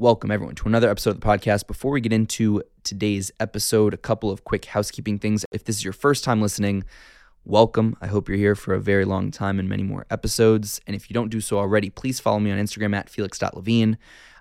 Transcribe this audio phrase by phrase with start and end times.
[0.00, 1.66] Welcome, everyone, to another episode of the podcast.
[1.66, 5.44] Before we get into today's episode, a couple of quick housekeeping things.
[5.52, 6.84] If this is your first time listening,
[7.44, 7.94] welcome.
[8.00, 10.80] I hope you're here for a very long time and many more episodes.
[10.86, 13.98] And if you don't do so already, please follow me on Instagram at felix.levine.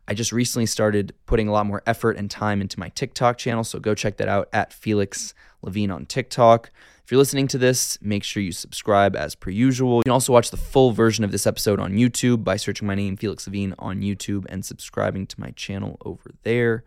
[0.07, 3.65] I just recently started putting a lot more effort and time into my TikTok channel,
[3.65, 6.71] so go check that out at Felix Levine on TikTok.
[7.09, 9.97] If you're listening to this, make sure you subscribe as per usual.
[9.97, 12.93] You can also watch the full version of this episode on YouTube by searching my
[12.93, 16.83] name, Felix Levine, on YouTube and subscribing to my channel over there.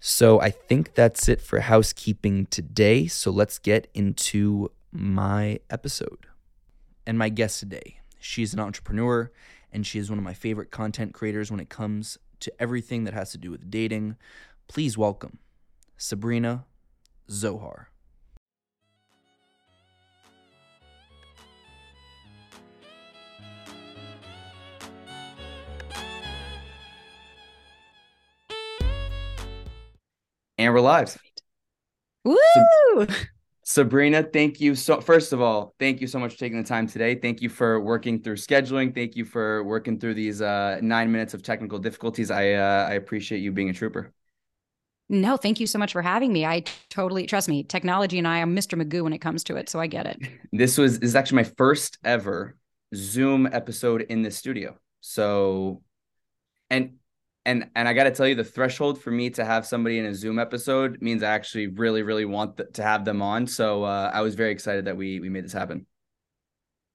[0.00, 3.06] So I think that's it for housekeeping today.
[3.06, 6.26] So let's get into my episode.
[7.06, 9.30] And my guest today, she's an entrepreneur
[9.72, 13.14] and she is one of my favorite content creators when it comes to everything that
[13.14, 14.16] has to do with dating.
[14.66, 15.38] Please welcome
[15.96, 16.64] Sabrina
[17.30, 17.90] Zohar.
[30.56, 31.18] And we're live.
[32.24, 32.36] Woo!
[33.64, 36.86] Sabrina, thank you so first of all, thank you so much for taking the time
[36.86, 37.14] today.
[37.14, 38.94] Thank you for working through scheduling.
[38.94, 42.30] Thank you for working through these uh, nine minutes of technical difficulties.
[42.30, 44.12] I uh, I appreciate you being a trooper.
[45.08, 46.46] No, thank you so much for having me.
[46.46, 47.64] I totally trust me.
[47.64, 48.80] Technology and I am Mr.
[48.80, 50.18] Magoo when it comes to it, so I get it.
[50.52, 52.56] This was this is actually my first ever
[52.94, 54.78] Zoom episode in the studio.
[55.00, 55.82] So
[56.70, 56.98] and
[57.46, 60.06] and and I got to tell you, the threshold for me to have somebody in
[60.06, 63.46] a Zoom episode means I actually really, really want th- to have them on.
[63.46, 65.86] So uh, I was very excited that we we made this happen.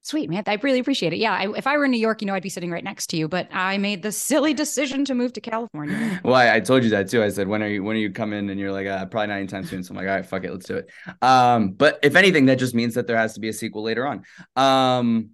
[0.02, 1.18] Sweet man, I really appreciate it.
[1.18, 3.08] Yeah, I, if I were in New York, you know, I'd be sitting right next
[3.08, 3.28] to you.
[3.28, 6.22] But I made the silly decision to move to California.
[6.24, 7.22] well, I, I, told you that too.
[7.22, 7.84] I said, "When are you?
[7.84, 10.08] When are you coming?" And you're like, uh, "Probably not anytime soon." So I'm like,
[10.08, 10.90] "All right, fuck it, let's do it."
[11.22, 14.08] Um, but if anything, that just means that there has to be a sequel later
[14.08, 14.24] on.
[14.56, 15.32] Um,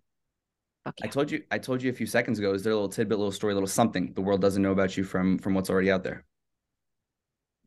[0.86, 1.06] yeah.
[1.06, 2.54] I told you, I told you a few seconds ago.
[2.54, 5.04] Is there a little tidbit, little story, little something the world doesn't know about you
[5.04, 6.26] from from what's already out there?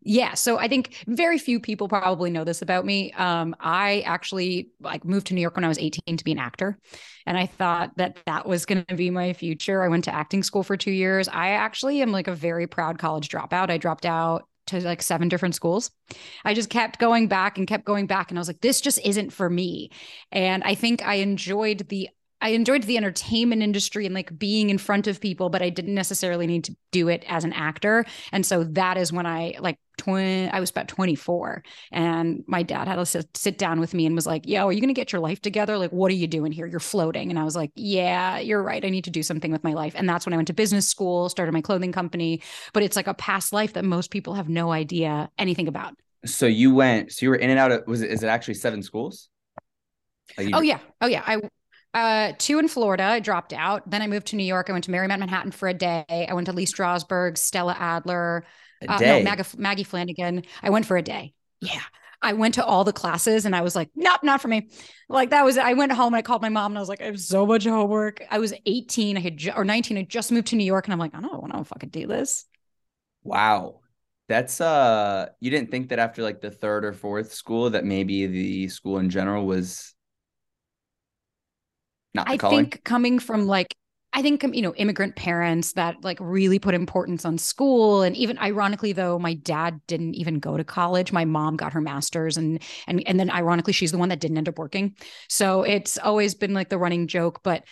[0.01, 3.13] Yeah, so I think very few people probably know this about me.
[3.13, 6.39] Um, I actually like moved to New York when I was 18 to be an
[6.39, 6.79] actor,
[7.27, 9.83] and I thought that that was going to be my future.
[9.83, 11.29] I went to acting school for two years.
[11.29, 13.71] I actually am like a very proud college dropout.
[13.71, 15.91] I dropped out to like seven different schools.
[16.45, 18.31] I just kept going back and kept going back.
[18.31, 19.91] And I was like, this just isn't for me.
[20.31, 22.11] And I think I enjoyed the
[22.41, 25.95] I enjoyed the entertainment industry and like being in front of people, but I didn't
[25.95, 28.05] necessarily need to do it as an actor.
[28.33, 32.87] And so that is when I like twin I was about 24 and my dad
[32.87, 34.95] had to sit, sit down with me and was like, "Yo, are you going to
[34.95, 35.77] get your life together?
[35.77, 36.67] Like what are you doing here?
[36.67, 38.85] You're floating." And I was like, "Yeah, you're right.
[38.85, 40.89] I need to do something with my life." And that's when I went to business
[40.89, 44.49] school, started my clothing company, but it's like a past life that most people have
[44.49, 45.95] no idea anything about.
[46.25, 48.55] So you went so you were in and out of was it is it actually
[48.55, 49.29] seven schools?
[50.37, 50.79] Like oh yeah.
[51.01, 51.23] Oh yeah.
[51.27, 51.41] I
[51.95, 53.05] uh, two in Florida.
[53.05, 53.89] I dropped out.
[53.91, 54.69] Then I moved to New York.
[54.69, 56.05] I went to Marymount Manhattan for a day.
[56.09, 58.45] I went to Lee Strasberg, Stella Adler,
[58.87, 60.43] uh, no, Maggie, Maggie Flanagan.
[60.63, 61.35] I went for a day.
[61.61, 61.83] Yeah.
[62.21, 64.71] I went to all the classes and I was like, nope, not for me.
[65.09, 67.01] Like that was, I went home and I called my mom and I was like,
[67.01, 68.25] I have so much homework.
[68.29, 70.93] I was 18, I had, ju- or 19, I just moved to New York and
[70.93, 72.45] I'm like, I don't want to fucking do this.
[73.23, 73.81] Wow.
[74.29, 78.27] That's, uh, you didn't think that after like the third or fourth school that maybe
[78.27, 79.95] the school in general was
[82.15, 82.73] not I calling?
[82.73, 83.75] think coming from like
[84.13, 88.17] I think um, you know immigrant parents that like really put importance on school and
[88.17, 92.37] even ironically though my dad didn't even go to college my mom got her masters
[92.37, 94.97] and and and then ironically she's the one that didn't end up working
[95.29, 97.65] so it's always been like the running joke but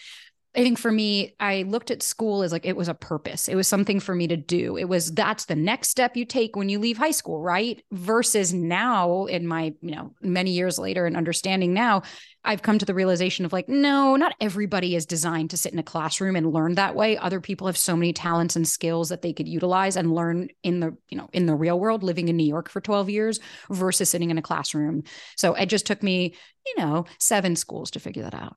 [0.57, 3.47] I think for me, I looked at school as like it was a purpose.
[3.47, 4.79] It was something for me to do.
[4.79, 7.85] It was that's the next step you take when you leave high school, right?
[7.93, 12.03] Versus now, in my, you know, many years later and understanding now,
[12.43, 15.79] I've come to the realization of like, no, not everybody is designed to sit in
[15.79, 17.19] a classroom and learn that way.
[17.19, 20.81] Other people have so many talents and skills that they could utilize and learn in
[20.81, 24.09] the, you know, in the real world, living in New York for 12 years versus
[24.09, 25.03] sitting in a classroom.
[25.37, 26.35] So it just took me,
[26.65, 28.57] you know, seven schools to figure that out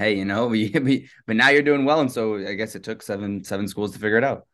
[0.00, 2.82] hey, you know, we, we, but now you're doing well, and so I guess it
[2.84, 4.46] took seven seven schools to figure it out.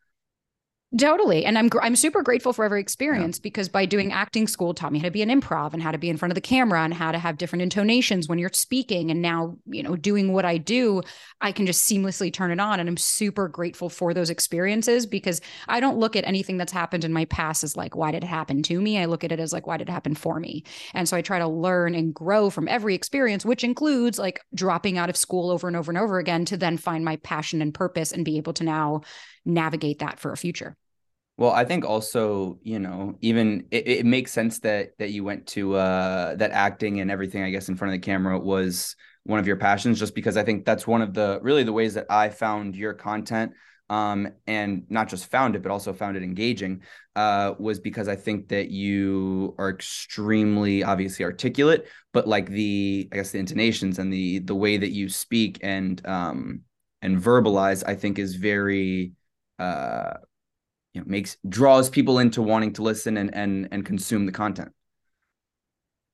[0.96, 1.44] Totally.
[1.44, 3.42] And I'm I'm super grateful for every experience yeah.
[3.42, 5.98] because by doing acting school taught me how to be an improv and how to
[5.98, 9.10] be in front of the camera and how to have different intonations when you're speaking
[9.10, 11.02] and now, you know, doing what I do,
[11.40, 15.40] I can just seamlessly turn it on and I'm super grateful for those experiences because
[15.68, 18.28] I don't look at anything that's happened in my past as like why did it
[18.28, 18.98] happen to me?
[18.98, 20.64] I look at it as like why did it happen for me?
[20.94, 24.98] And so I try to learn and grow from every experience which includes like dropping
[24.98, 27.74] out of school over and over and over again to then find my passion and
[27.74, 29.02] purpose and be able to now
[29.44, 30.76] navigate that for a future.
[31.38, 35.46] Well, I think also, you know, even it, it makes sense that that you went
[35.48, 39.38] to uh that acting and everything, I guess, in front of the camera was one
[39.38, 42.06] of your passions, just because I think that's one of the really the ways that
[42.08, 43.52] I found your content
[43.90, 46.82] um, and not just found it, but also found it engaging,
[47.14, 53.16] uh, was because I think that you are extremely obviously articulate, but like the I
[53.16, 56.62] guess the intonations and the the way that you speak and um,
[57.02, 59.12] and verbalize, I think is very
[59.58, 60.14] uh,
[60.96, 64.72] you know makes draws people into wanting to listen and and and consume the content.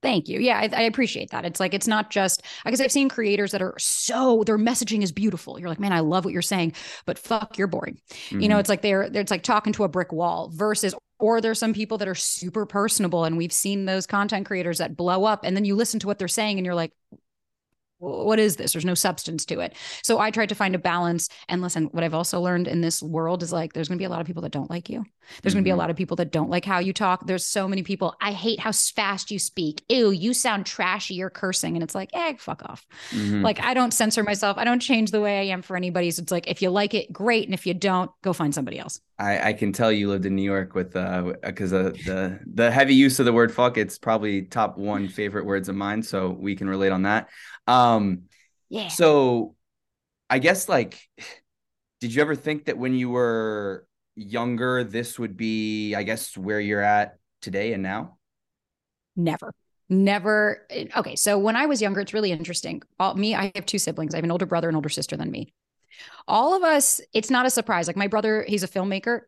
[0.03, 0.41] Thank you.
[0.41, 1.45] Yeah, I, I, appreciate that.
[1.45, 5.13] It's like it's not just because I've seen creators that are so their messaging is
[5.13, 5.61] beautiful.
[5.61, 6.73] You're like, man, I love what you're saying,
[7.07, 8.01] but fuck, you're boring.
[8.11, 8.41] Mm-hmm.
[8.41, 8.61] You know, mm-hmm.
[8.61, 11.73] it's like they're, they're it's like talking to a brick wall versus or there's some
[11.73, 15.55] people that are super personable and we've seen those content creators that blow up and
[15.55, 16.91] then you listen to what they're saying and you're like
[18.03, 18.73] what is this?
[18.73, 19.75] There's no substance to it.
[20.03, 21.29] So I tried to find a balance.
[21.49, 24.07] And listen, what I've also learned in this world is like there's going to be
[24.07, 25.05] a lot of people that don't like you.
[25.43, 25.59] There's mm-hmm.
[25.59, 27.27] going to be a lot of people that don't like how you talk.
[27.27, 28.17] There's so many people.
[28.21, 29.85] I hate how fast you speak.
[29.89, 31.15] Ew, you sound trashy.
[31.15, 31.77] You're cursing.
[31.77, 32.85] And it's like, eh, fuck off.
[33.11, 33.43] Mm-hmm.
[33.43, 34.59] Like I don't censor myself.
[34.59, 36.11] I don't change the way I am for anybody.
[36.11, 37.47] So it's like if you like it, great.
[37.47, 39.01] And if you don't, go find somebody else.
[39.19, 42.71] I, I can tell you lived in New York with uh because uh, the the
[42.71, 43.79] heavy use of the word fuck.
[43.79, 46.03] It's probably top one favorite words of mine.
[46.03, 47.29] So we can relate on that.
[47.69, 48.23] Um, Um,
[48.69, 48.89] yeah.
[48.89, 49.57] So
[50.31, 51.09] I guess like,
[52.01, 53.87] did you ever think that when you were
[54.17, 58.19] younger, this would be, I guess, where you're at today and now?
[59.17, 59.53] Never.
[59.89, 60.67] Never.
[60.71, 61.17] Eh, okay.
[61.17, 62.83] So when I was younger, it's really interesting.
[62.99, 64.15] All, me, I have two siblings.
[64.15, 65.53] I have an older brother and older sister than me.
[66.27, 67.87] All of us, it's not a surprise.
[67.87, 69.21] Like my brother, he's a filmmaker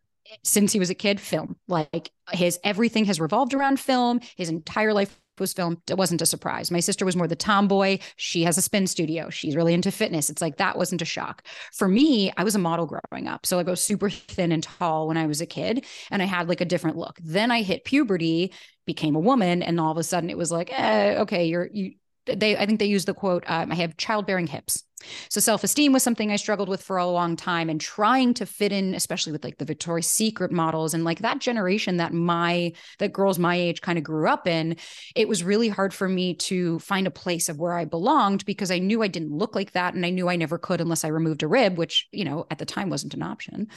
[0.43, 1.57] since he was a kid, film.
[1.69, 4.21] Like his everything has revolved around film.
[4.37, 6.71] His entire life was filmed it wasn't a surprise.
[6.71, 7.99] My sister was more the tomboy.
[8.17, 9.31] She has a spin studio.
[9.31, 10.31] She's really into fitness.
[10.31, 11.43] It's like that wasn't a shock.
[11.73, 14.63] For me i was a model growing up so like i was super thin and
[14.63, 17.19] tall when i was a kid and i had like a different look.
[17.23, 18.53] Then i hit puberty
[18.87, 21.95] became a woman and all of a sudden it was like eh, okay you're you
[22.27, 24.85] they i think they use the quote um, i have childbearing hips
[25.29, 28.73] so self-esteem was something I struggled with for a long time and trying to fit
[28.73, 33.13] in, especially with like the Victoria's Secret models and like that generation that my that
[33.13, 34.77] girls my age kind of grew up in,
[35.15, 38.71] it was really hard for me to find a place of where I belonged because
[38.71, 41.09] I knew I didn't look like that and I knew I never could unless I
[41.09, 43.69] removed a rib, which, you know, at the time wasn't an option.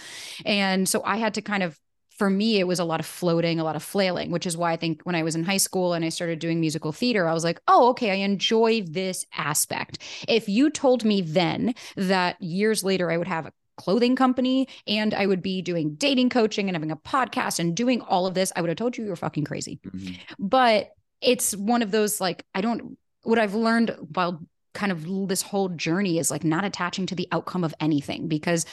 [0.45, 1.79] And so I had to kind of
[2.17, 4.71] for me, it was a lot of floating, a lot of flailing, which is why
[4.71, 7.33] I think when I was in high school and I started doing musical theater, I
[7.33, 9.99] was like, oh, okay, I enjoy this aspect.
[10.27, 15.13] If you told me then that years later I would have a clothing company and
[15.13, 18.51] I would be doing dating coaching and having a podcast and doing all of this,
[18.55, 19.79] I would have told you you were fucking crazy.
[19.85, 20.15] Mm-hmm.
[20.39, 20.89] But
[21.21, 24.41] it's one of those like, I don't, what I've learned while
[24.73, 28.65] kind of this whole journey is like not attaching to the outcome of anything because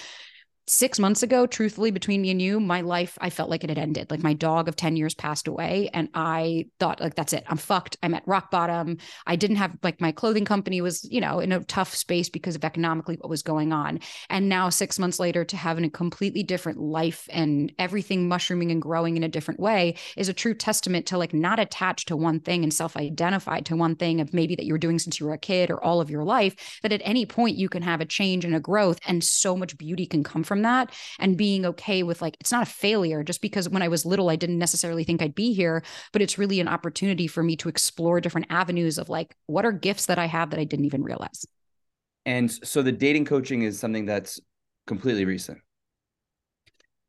[0.67, 3.79] six months ago, truthfully, between me and you, my life, I felt like it had
[3.79, 4.11] ended.
[4.11, 5.91] Like my dog of 10 years passed away.
[5.93, 7.45] And I thought, like, that's it.
[7.49, 7.97] I'm fucked.
[8.03, 8.99] I'm at rock bottom.
[9.27, 12.57] I didn't have, like, my clothing company was, you know, in a tough space because
[12.57, 14.01] of economically what was going on.
[14.31, 18.81] And now, six months later, to have a completely different life and everything mushrooming and
[18.81, 22.41] growing in a different way is a true testament to, like, not attached to one
[22.41, 25.27] thing and self identified to one thing of maybe that you were doing since you
[25.27, 28.01] were a kid or all of your life, that at any point you can have
[28.01, 31.37] a change and a growth and so much beauty can come from from that and
[31.37, 34.37] being okay with like it's not a failure just because when I was little I
[34.37, 38.21] didn't necessarily think I'd be here but it's really an opportunity for me to explore
[38.21, 41.45] different avenues of like what are gifts that I have that I didn't even realize.
[42.25, 44.39] And so the dating coaching is something that's
[44.87, 45.59] completely recent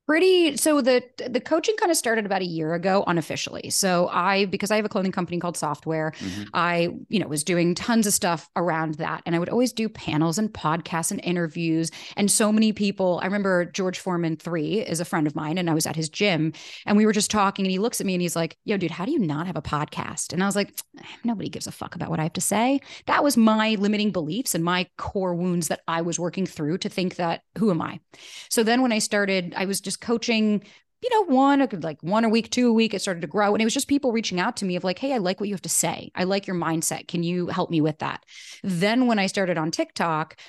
[0.05, 3.69] pretty so the the coaching kind of started about a year ago unofficially.
[3.69, 6.43] So i because i have a clothing company called Softwear mm-hmm.
[6.53, 9.23] i you know was doing tons of stuff around that.
[9.25, 11.91] And i would always do panels and podcasts and interviews.
[12.17, 15.69] And so many people i remember george foreman 3 is a friend of mine and
[15.69, 16.53] i was at his gym
[16.85, 18.91] and we were just talking and he looks at me and he's like yo dude
[18.91, 20.33] how do you not have a podcast?
[20.33, 20.79] And i was like
[21.23, 22.79] nobody gives a fuck about what i have to say.
[23.07, 26.89] That was my limiting beliefs and my core wounds that i was working through to
[26.89, 27.99] think that who am i?
[28.49, 30.63] So then when i started i was just just coaching
[31.01, 33.53] you know, one like one a week, two a week, it started to grow.
[33.53, 35.47] And it was just people reaching out to me of like, hey, I like what
[35.47, 36.09] you have to say.
[36.15, 37.07] I like your mindset.
[37.07, 38.25] Can you help me with that?
[38.63, 40.39] Then when I started on TikTok,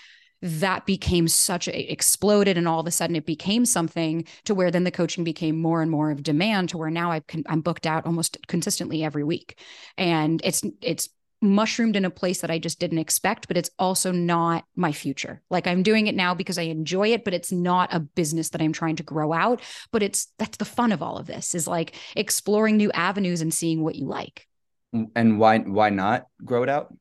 [0.40, 4.70] that became such a exploded and all of a sudden it became something to where
[4.70, 7.86] then the coaching became more and more of demand to where now i am booked
[7.86, 9.58] out almost consistently every week
[9.96, 11.08] and it's it's
[11.40, 15.42] mushroomed in a place that I just didn't expect, but it's also not my future.
[15.50, 18.60] Like I'm doing it now because I enjoy it, but it's not a business that
[18.62, 19.60] I'm trying to grow out.
[19.92, 23.52] But it's that's the fun of all of this is like exploring new avenues and
[23.52, 24.46] seeing what you like.
[25.14, 26.94] And why why not grow it out?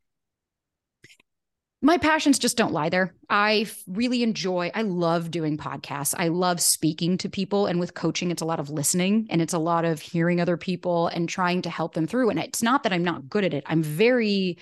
[1.86, 3.14] My passions just don't lie there.
[3.30, 6.16] I really enjoy, I love doing podcasts.
[6.18, 7.68] I love speaking to people.
[7.68, 10.58] And with coaching, it's a lot of listening and it's a lot of hearing other
[10.58, 12.32] people and trying to help them through.
[12.32, 13.64] And it's not that I'm not good at it.
[13.68, 14.58] I'm very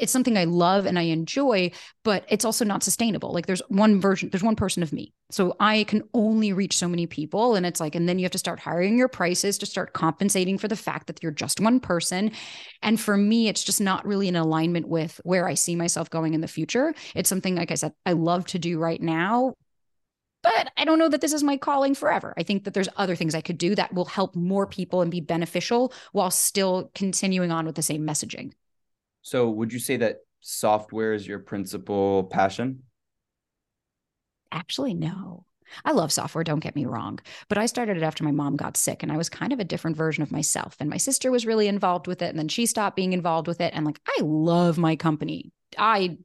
[0.00, 1.70] it's something I love and I enjoy,
[2.04, 3.32] but it's also not sustainable.
[3.32, 5.12] Like there's one version, there's one person of me.
[5.30, 7.54] So I can only reach so many people.
[7.54, 10.58] And it's like, and then you have to start hiring your prices to start compensating
[10.58, 12.32] for the fact that you're just one person.
[12.82, 16.34] And for me, it's just not really in alignment with where I see myself going
[16.34, 16.94] in the future.
[17.14, 19.54] It's something, like I said, I love to do right now,
[20.42, 22.34] but I don't know that this is my calling forever.
[22.36, 25.10] I think that there's other things I could do that will help more people and
[25.10, 28.52] be beneficial while still continuing on with the same messaging.
[29.22, 32.82] So, would you say that Softwear is your principal passion?
[34.50, 35.46] Actually, no.
[35.84, 38.76] I love Softwear, don't get me wrong, but I started it after my mom got
[38.76, 40.76] sick and I was kind of a different version of myself.
[40.78, 42.28] And my sister was really involved with it.
[42.28, 43.72] And then she stopped being involved with it.
[43.74, 45.50] And like, I love my company.
[45.78, 46.18] I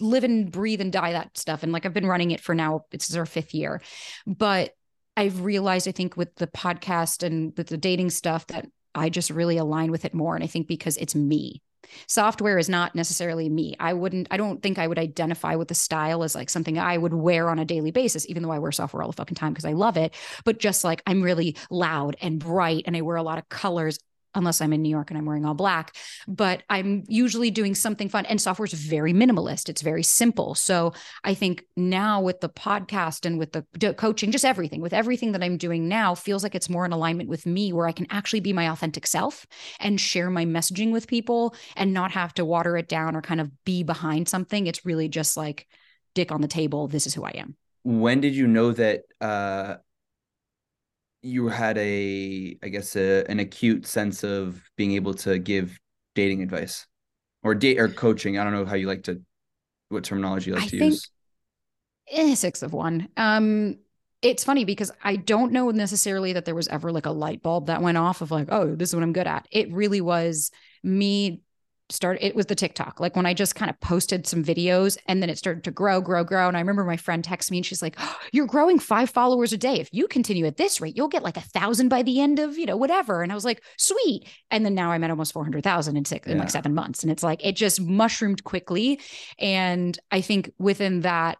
[0.00, 1.62] live and breathe and die that stuff.
[1.62, 3.80] And like, I've been running it for now, it's our fifth year.
[4.26, 4.72] But
[5.16, 9.30] I've realized, I think, with the podcast and with the dating stuff, that I just
[9.30, 10.34] really align with it more.
[10.34, 11.62] And I think because it's me,
[12.08, 13.74] Softwear is not necessarily me.
[13.80, 16.98] I wouldn't, I don't think I would identify with the style as like something I
[16.98, 19.52] would wear on a daily basis, even though I wear Softwear all the fucking time
[19.52, 20.14] because I love it.
[20.44, 23.98] But just like I'm really loud and bright and I wear a lot of colors
[24.36, 25.96] unless I'm in New York and I'm wearing all black.
[26.28, 28.26] But I'm usually doing something fun.
[28.26, 30.54] And Softwear is very minimalist, it's very simple.
[30.54, 30.92] So
[31.24, 35.42] I think now with the podcast and with the coaching, just everything, with everything that
[35.42, 38.40] I'm doing now, feels like it's more in alignment with me where I can actually
[38.40, 39.46] be my authentic self
[39.80, 43.40] and share my messaging with people and not have to water it down or kind
[43.40, 44.68] of be behind something.
[44.68, 45.66] It's really just like,
[46.16, 46.88] dick on the table.
[46.88, 47.54] This is who I am.
[47.84, 49.76] When did you know that uh,
[51.26, 55.78] you had a i guess a, an acute sense of being able to give
[56.14, 56.86] dating advice
[57.42, 58.38] or date or coaching.
[58.38, 59.20] I don't know how you like to
[59.88, 61.10] what terminology you like I to use.
[62.10, 63.08] Eh, six of one.
[63.16, 63.76] Um
[64.22, 67.66] it's funny because I don't know necessarily that there was ever like a light bulb
[67.66, 69.46] that went off of like, oh, this is what I'm good at.
[69.52, 70.50] It really was
[70.82, 71.42] me
[71.88, 73.00] started it was the TikTok.
[73.00, 76.00] Like when I just kind of posted some videos and then it started to grow,
[76.00, 76.48] grow, grow.
[76.48, 79.52] And I remember my friend texted me and she's like, oh, You're growing five followers
[79.52, 79.80] a day.
[79.80, 82.58] If you continue at this rate, you'll get like a thousand by the end of,
[82.58, 83.22] you know, whatever.
[83.22, 84.28] And I was like, Sweet.
[84.50, 86.32] And then now I'm at almost 400,000 in six, yeah.
[86.32, 87.02] in like seven months.
[87.02, 89.00] And it's like, it just mushroomed quickly.
[89.38, 91.38] And I think within that,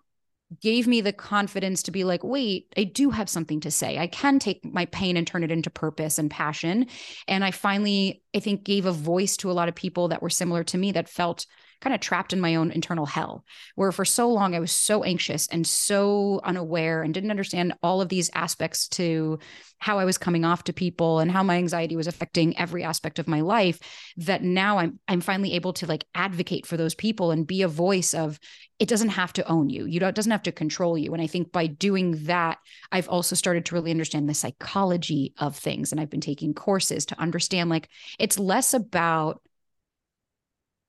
[0.60, 3.98] gave me the confidence to be like, wait, I do have something to say.
[3.98, 6.86] I can take my pain and turn it into purpose and passion.
[7.26, 10.30] And I finally, I think, gave a voice to a lot of people that were
[10.30, 11.46] similar to me that felt
[11.80, 15.02] kind of trapped in my own internal hell, where for so long I was so
[15.04, 19.38] anxious and so unaware and didn't understand all of these aspects to
[19.78, 23.18] how I was coming off to people and how my anxiety was affecting every aspect
[23.18, 23.78] of my life
[24.16, 27.68] that now I'm I'm finally able to like advocate for those people and be a
[27.68, 28.38] voice of
[28.78, 29.86] it doesn't have to own you.
[29.86, 31.12] You it doesn't have to control you.
[31.12, 32.58] And I think by doing that,
[32.92, 35.92] I've also started to really understand the psychology of things.
[35.92, 39.40] And I've been taking courses to understand like it's less about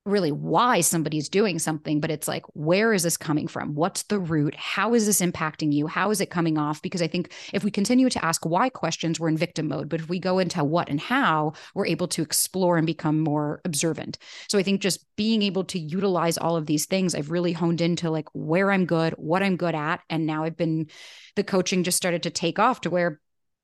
[0.08, 3.76] really why somebody's doing something, but it's like, where is this coming from?
[3.76, 4.56] What's the root?
[4.56, 5.88] How is this impacting you?
[5.88, 6.82] How is it coming off?
[6.82, 9.90] Because I think if we continue to ask why questions, we're in victim mode.
[9.90, 13.62] But if we go into what and how, we're able to explore and become more
[13.66, 14.18] observant.
[14.50, 17.82] So I think just being able to utilize all of these things, I've really honed
[17.82, 20.02] into like where I'm good, what I'm good at.
[20.10, 20.88] And now I've been,
[21.36, 23.20] the coaching just started to take off to where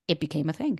[0.08, 0.80] it became a thing.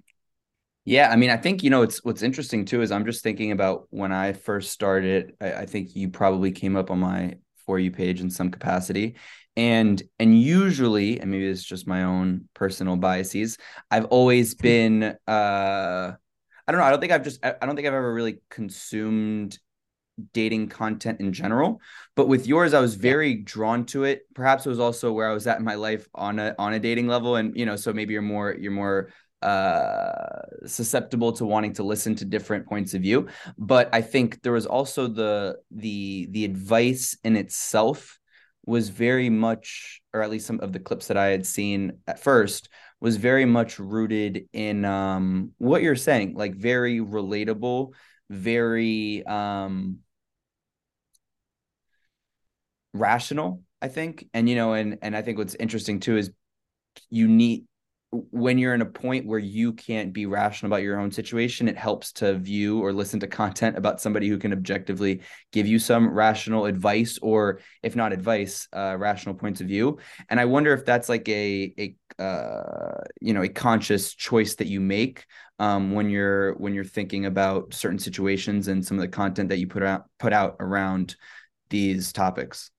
[0.86, 3.52] Yeah, I mean, I think you know it's what's interesting too is I'm just thinking
[3.52, 5.36] about when I first started.
[5.40, 7.36] I, I think you probably came up on my
[7.66, 9.16] for you page in some capacity,
[9.56, 13.58] and and usually, and maybe it's just my own personal biases.
[13.90, 15.14] I've always been, uh,
[16.68, 16.86] I don't know.
[16.86, 19.58] I don't think I've just, I don't think I've ever really consumed
[20.34, 21.82] dating content in general
[22.16, 25.34] but with yours i was very drawn to it perhaps it was also where i
[25.34, 27.92] was at in my life on a on a dating level and you know so
[27.92, 29.10] maybe you're more you're more
[29.44, 33.28] uh, susceptible to wanting to listen to different points of view.
[33.58, 38.20] But I think there was also the the the advice in itself
[38.66, 42.20] was very much, or at least some of the clips that I had seen at
[42.20, 42.70] first,
[43.02, 47.92] was very much rooted in um, what you're saying, like very relatable,
[48.30, 50.00] very um,
[52.94, 53.62] rational.
[53.82, 56.32] I think, and you know, and and I think what's interesting too is
[57.10, 57.66] you need
[58.32, 61.78] when you're in a point where you can't be rational about your own situation, it
[61.78, 66.10] helps to view or listen to content about somebody who can objectively give you some
[66.10, 69.98] rational advice, or if not advice, uh, rational points of view.
[70.30, 71.74] And I wonder if that's like a
[72.20, 75.26] a uh, you know a conscious choice that you make
[75.60, 79.58] um, when you're when you're thinking about certain situations and some of the content that
[79.58, 81.16] you put out put out around
[81.70, 82.70] these topics.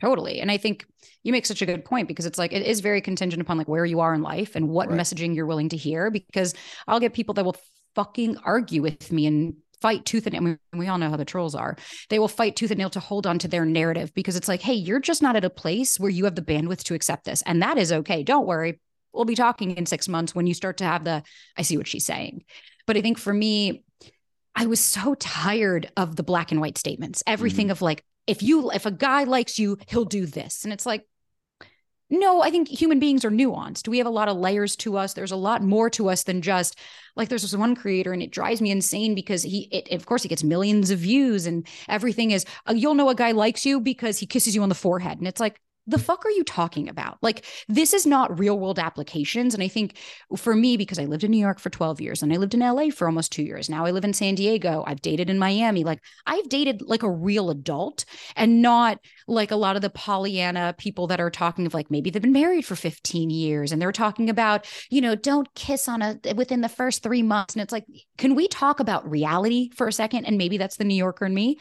[0.00, 0.40] Totally.
[0.40, 0.86] And I think
[1.24, 3.68] you make such a good point because it's like it is very contingent upon like
[3.68, 4.98] where you are in life and what right.
[4.98, 6.54] messaging you're willing to hear because
[6.86, 7.56] I'll get people that will
[7.94, 10.56] fucking argue with me and fight tooth and nail.
[10.72, 11.76] We, we all know how the trolls are.
[12.10, 14.62] They will fight tooth and nail to hold on to their narrative because it's like,
[14.62, 17.42] hey, you're just not at a place where you have the bandwidth to accept this.
[17.42, 18.22] And that is okay.
[18.22, 18.80] Don't worry.
[19.12, 21.22] We'll be talking in six months when you start to have the,
[21.56, 22.44] I see what she's saying.
[22.86, 23.84] But I think for me,
[24.54, 27.72] I was so tired of the black and white statements, everything mm-hmm.
[27.72, 30.62] of like, if you, if a guy likes you, he'll do this.
[30.64, 31.04] And it's like,
[32.10, 33.88] no, I think human beings are nuanced.
[33.88, 35.12] We have a lot of layers to us.
[35.12, 36.78] There's a lot more to us than just
[37.16, 40.22] like there's this one creator and it drives me insane because he it, of course
[40.22, 43.78] he gets millions of views and everything is uh, you'll know a guy likes you
[43.78, 46.88] because he kisses you on the forehead and it's like the fuck are you talking
[46.88, 47.16] about?
[47.22, 49.54] Like, this is not real world applications.
[49.54, 49.96] And I think
[50.36, 52.60] for me, because I lived in New York for 12 years and I lived in
[52.60, 55.84] LA for almost two years, now I live in San Diego, I've dated in Miami.
[55.84, 58.04] Like, I've dated like a real adult
[58.36, 62.10] and not like a lot of the Pollyanna people that are talking of like maybe
[62.10, 66.02] they've been married for 15 years and they're talking about, you know, don't kiss on
[66.02, 67.54] a within the first three months.
[67.54, 67.86] And it's like,
[68.18, 70.26] can we talk about reality for a second?
[70.26, 71.58] And maybe that's the New Yorker in me.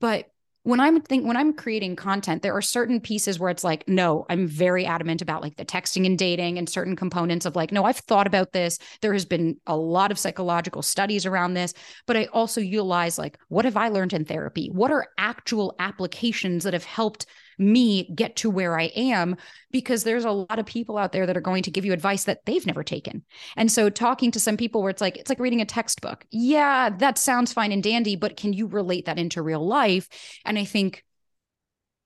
[0.00, 0.26] But
[0.62, 4.26] when I'm think when I'm creating content, there are certain pieces where it's like, no,
[4.28, 7.84] I'm very adamant about like the texting and dating and certain components of like, no,
[7.84, 8.78] I've thought about this.
[9.00, 11.72] There has been a lot of psychological studies around this,
[12.06, 14.68] but I also utilize like, what have I learned in therapy?
[14.70, 17.24] What are actual applications that have helped
[17.58, 19.36] me get to where I am
[19.70, 22.24] because there's a lot of people out there that are going to give you advice
[22.24, 23.24] that they've never taken.
[23.56, 26.24] And so talking to some people where it's like it's like reading a textbook.
[26.30, 30.08] Yeah, that sounds fine and dandy, but can you relate that into real life?
[30.44, 31.04] And I think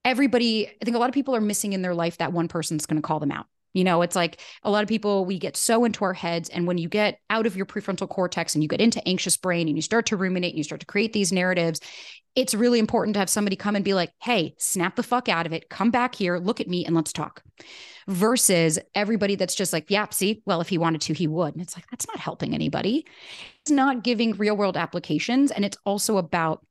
[0.05, 2.87] everybody, I think a lot of people are missing in their life that one person's
[2.87, 3.47] going to call them out.
[3.73, 6.49] You know, it's like a lot of people, we get so into our heads.
[6.49, 9.67] And when you get out of your prefrontal cortex and you get into anxious brain
[9.67, 11.81] and you start to ruminate and you start to create these narratives,
[12.35, 15.47] it's really important to have somebody come and be like, hey, snap the fuck out
[15.47, 15.69] of it.
[15.69, 17.43] Come back here, look at me, and let's talk.
[18.09, 21.55] Versus everybody that's just like, yeah, see, well, if he wanted to, he would.
[21.55, 23.07] And it's like, that's not helping anybody.
[23.63, 25.51] It's not giving real world applications.
[25.51, 26.67] And it's also about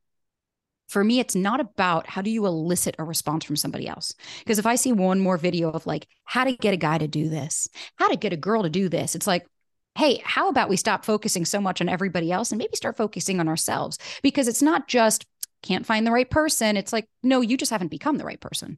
[0.89, 4.13] for me, it's not about how do you elicit a response from somebody else.
[4.39, 7.07] Because if I see one more video of like how to get a guy to
[7.07, 9.47] do this, how to get a girl to do this, it's like,
[9.95, 13.39] hey, how about we stop focusing so much on everybody else and maybe start focusing
[13.39, 13.97] on ourselves?
[14.21, 15.25] Because it's not just
[15.63, 16.77] can't find the right person.
[16.77, 18.77] It's like, no, you just haven't become the right person.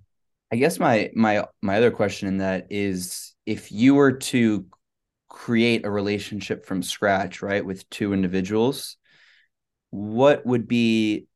[0.51, 4.65] I guess my my my other question in that is if you were to
[5.27, 8.97] create a relationship from scratch, right, with two individuals,
[9.89, 11.27] what would be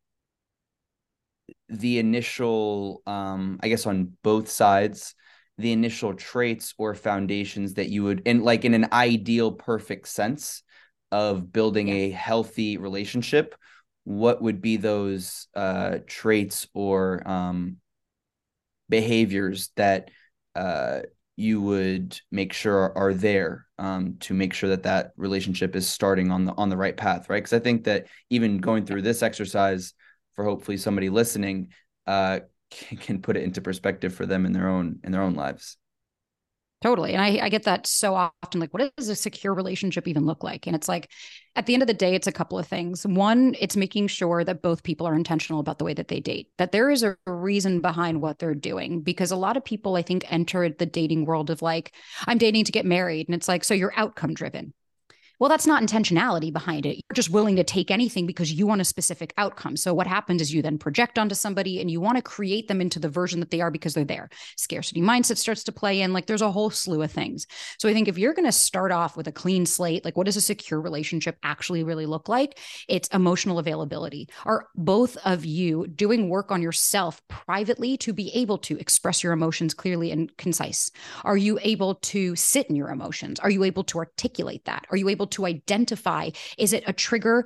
[1.70, 5.16] the initial um i guess on both sides
[5.58, 10.64] the initial traits or foundations that you would in like in an ideal perfect sense
[11.12, 13.56] of building a healthy relationship
[14.10, 17.78] what would be those uh traits or um
[18.90, 20.10] behaviors that
[20.56, 21.02] uh
[21.36, 26.32] you would make sure are there um, to make sure that that relationship is starting
[26.32, 27.38] on the on the right path, right?
[27.38, 29.94] Because I think that even going through this exercise,
[30.34, 31.70] for hopefully somebody listening
[32.08, 32.42] uh,
[32.72, 35.78] can, can put it into perspective for them in their own in their own lives.
[36.82, 37.12] Totally.
[37.14, 38.62] And I, I get that so often.
[38.62, 40.66] Like, what does a secure relationship even look like?
[40.66, 41.12] And it's like,
[41.58, 43.06] at the end of the day, it's a couple of things.
[43.06, 46.48] One, it's making sure that both people are intentional about the way that they date,
[46.58, 49.02] that there is a reason behind what they're doing.
[49.02, 51.94] Because a lot of people, I think, enter the dating world of like,
[52.28, 53.28] I'm dating to get married.
[53.28, 54.74] And it's like, so you're outcome driven.
[55.40, 56.98] Well, that's not intentionality behind it.
[56.98, 59.78] You're just willing to take anything because you want a specific outcome.
[59.78, 62.82] So what happens is you then project onto somebody and you want to create them
[62.82, 64.30] into the version that they are because they're there.
[64.58, 66.12] Scarcity mindset starts to play in.
[66.12, 67.48] Like there's a whole slew of things.
[67.78, 70.26] So I think if you're going to start off with a clean slate, like what
[70.26, 72.60] does a secure relationship actually really look like?
[72.90, 74.28] It's emotional availability.
[74.44, 79.32] Are both of you doing work on yourself privately to be able to express your
[79.32, 80.92] emotions clearly and concise?
[81.24, 83.40] Are you able to sit in your emotions?
[83.40, 84.86] Are you able to articulate that?
[84.92, 87.46] Are you able to identify is it a trigger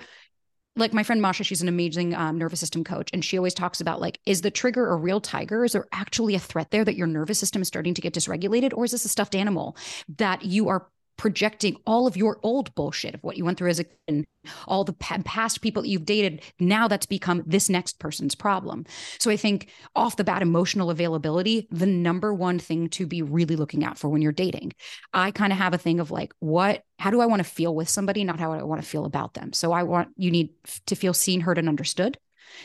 [0.76, 3.80] like my friend Masha, she's an amazing um, nervous system coach, and she always talks
[3.80, 5.64] about like, is the trigger a real tiger?
[5.64, 8.74] Is there actually a threat there that your nervous system is starting to get dysregulated,
[8.76, 9.78] or is this a stuffed animal
[10.18, 13.80] that you are projecting all of your old bullshit of what you went through as
[13.80, 14.26] a kid,
[14.68, 16.42] all the past people that you've dated.
[16.60, 18.86] Now that's become this next person's problem.
[19.20, 23.56] So I think off the bat, emotional availability, the number one thing to be really
[23.56, 24.74] looking out for when you're dating.
[25.14, 27.74] I kind of have a thing of like, what, how do I want to feel
[27.74, 29.54] with somebody, not how I want to feel about them.
[29.54, 30.50] So I want, you need
[30.88, 32.18] to feel seen, heard, and understood.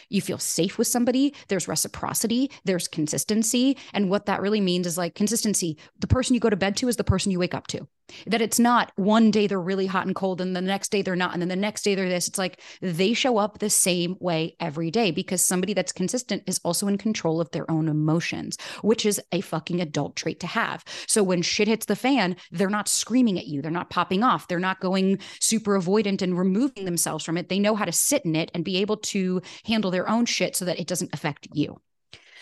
[0.09, 1.35] You feel safe with somebody.
[1.49, 3.77] There's reciprocity, there's consistency.
[3.95, 5.79] And what that really means is like consistency.
[5.99, 7.89] The person you go to bed to is the person you wake up to.
[8.27, 11.17] That it's not one day they're really hot and cold and the next day they're
[11.17, 12.29] not and then the next day they're this.
[12.29, 16.61] It's like they show up the same way every day because somebody that's consistent is
[16.65, 20.85] also in control of their own emotions which is a fucking adult trait to have.
[21.07, 23.63] So when shit hits the fan they're not screaming at you.
[23.63, 24.49] They're not popping off.
[24.49, 27.49] They're not going super avoidant and removing themselves from it.
[27.49, 30.57] They know how to sit in it and be able to handle their own shit
[30.57, 31.81] so that it doesn't affect you.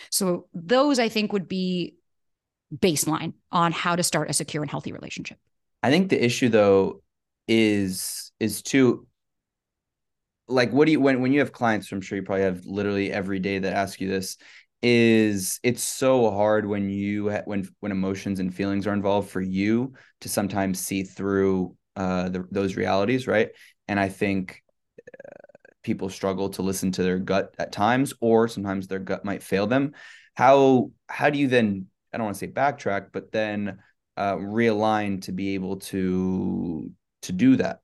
[0.09, 1.95] So those i think would be
[2.75, 5.37] baseline on how to start a secure and healthy relationship
[5.83, 7.01] I think the issue though
[7.47, 9.07] is is to
[10.47, 13.11] like what do you when when you have clients I'm sure you probably have literally
[13.11, 14.37] every day that ask you this
[14.81, 19.93] is it's so hard when you when when emotions and feelings are involved for you
[20.21, 23.49] to sometimes see through uh the, those realities right?
[23.87, 24.61] And I think
[25.07, 29.43] uh, people struggle to listen to their gut at times or sometimes their gut might
[29.43, 29.93] fail them.
[30.35, 33.79] How how do you then I don't want to say backtrack but then
[34.17, 37.81] uh, realign to be able to to do that.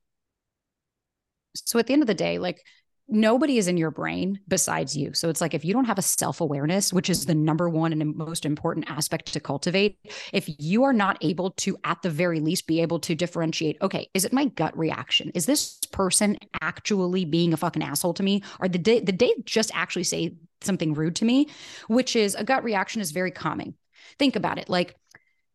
[1.54, 2.64] So at the end of the day like
[3.06, 5.12] nobody is in your brain besides you.
[5.12, 8.16] So it's like if you don't have a self-awareness which is the number one and
[8.16, 9.98] most important aspect to cultivate
[10.32, 14.08] if you are not able to at the very least be able to differentiate okay
[14.14, 15.30] is it my gut reaction?
[15.34, 18.42] Is this person actually being a fucking asshole to me?
[18.58, 21.48] Or did they, did they just actually say something rude to me
[21.86, 23.74] which is a gut reaction is very calming.
[24.18, 24.68] Think about it.
[24.68, 24.96] Like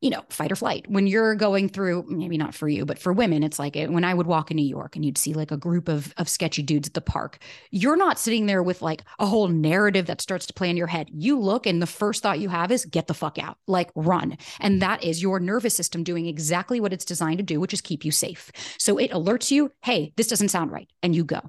[0.01, 0.85] you know, fight or flight.
[0.89, 4.03] When you're going through, maybe not for you, but for women, it's like eh, when
[4.03, 6.61] I would walk in New York and you'd see like a group of of sketchy
[6.61, 7.39] dudes at the park.
[7.71, 10.87] You're not sitting there with like a whole narrative that starts to play in your
[10.87, 11.09] head.
[11.11, 14.37] You look and the first thought you have is get the fuck out, like run.
[14.59, 17.81] And that is your nervous system doing exactly what it's designed to do, which is
[17.81, 18.51] keep you safe.
[18.77, 21.41] So it alerts you, hey, this doesn't sound right, and you go.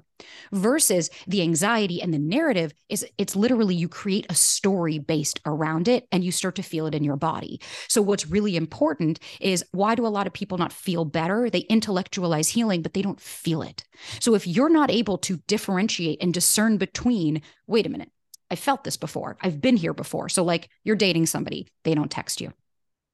[0.51, 5.87] Versus the anxiety and the narrative is it's literally you create a story based around
[5.87, 7.59] it and you start to feel it in your body.
[7.87, 11.49] So what's really important is why do a lot of people not feel better?
[11.49, 13.83] They intellectualize healing, but they don't feel it.
[14.19, 18.11] So if you're not able to differentiate and discern between, wait a minute,
[18.51, 20.27] I felt this before, I've been here before.
[20.27, 22.51] So, like you're dating somebody, they don't text you.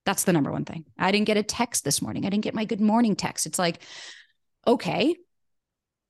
[0.04, 0.86] That's the number one thing.
[0.98, 2.26] I didn't get a text this morning.
[2.26, 3.46] I didn't get my good morning text.
[3.46, 3.84] It's like,
[4.66, 5.16] okay,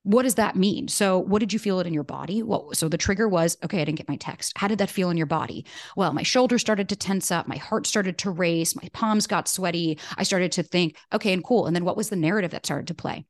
[0.07, 0.87] what does that mean?
[0.87, 2.41] So, what did you feel it in your body?
[2.41, 4.53] Well, so the trigger was, okay, I didn't get my text.
[4.57, 5.65] How did that feel in your body?
[5.97, 9.49] Well, my shoulders started to tense up, my heart started to race, my palms got
[9.49, 9.99] sweaty.
[10.15, 11.65] I started to think, okay, and cool.
[11.65, 13.25] And then what was the narrative that started to play?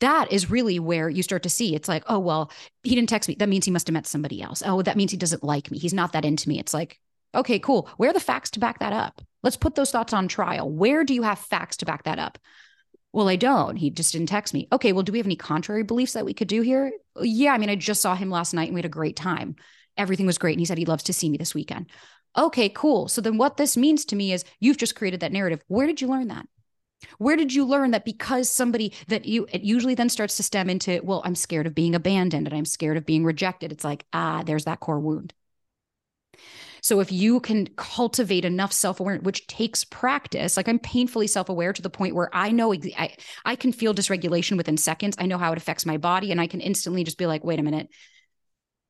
[0.00, 2.52] That is really where you start to see it's like, oh, well,
[2.82, 3.36] he didn't text me.
[3.38, 4.62] That means he must have met somebody else.
[4.64, 5.78] Oh, that means he doesn't like me.
[5.78, 6.60] He's not that into me.
[6.60, 6.98] It's like,
[7.34, 7.88] okay, cool.
[7.96, 9.22] Where are the facts to back that up?
[9.42, 10.70] Let's put those thoughts on trial.
[10.70, 12.36] Where do you have facts to back that up?
[13.12, 13.76] Well, I don't.
[13.76, 14.68] He just didn't text me.
[14.72, 16.92] Okay, well, do we have any contrary beliefs that we could do here?
[17.20, 19.56] Yeah, I mean, I just saw him last night and we had a great time.
[19.96, 20.52] Everything was great.
[20.52, 21.90] And he said he loves to see me this weekend.
[22.38, 23.08] Okay, cool.
[23.08, 25.64] So then what this means to me is you've just created that narrative.
[25.66, 26.46] Where did you learn that?
[27.18, 30.70] Where did you learn that because somebody that you, it usually then starts to stem
[30.70, 33.72] into, well, I'm scared of being abandoned and I'm scared of being rejected.
[33.72, 35.34] It's like, ah, there's that core wound.
[36.82, 41.82] So if you can cultivate enough self-awareness, which takes practice, like I'm painfully self-aware to
[41.82, 43.14] the point where I know I,
[43.44, 45.16] I can feel dysregulation within seconds.
[45.18, 47.58] I know how it affects my body and I can instantly just be like, wait
[47.58, 47.88] a minute,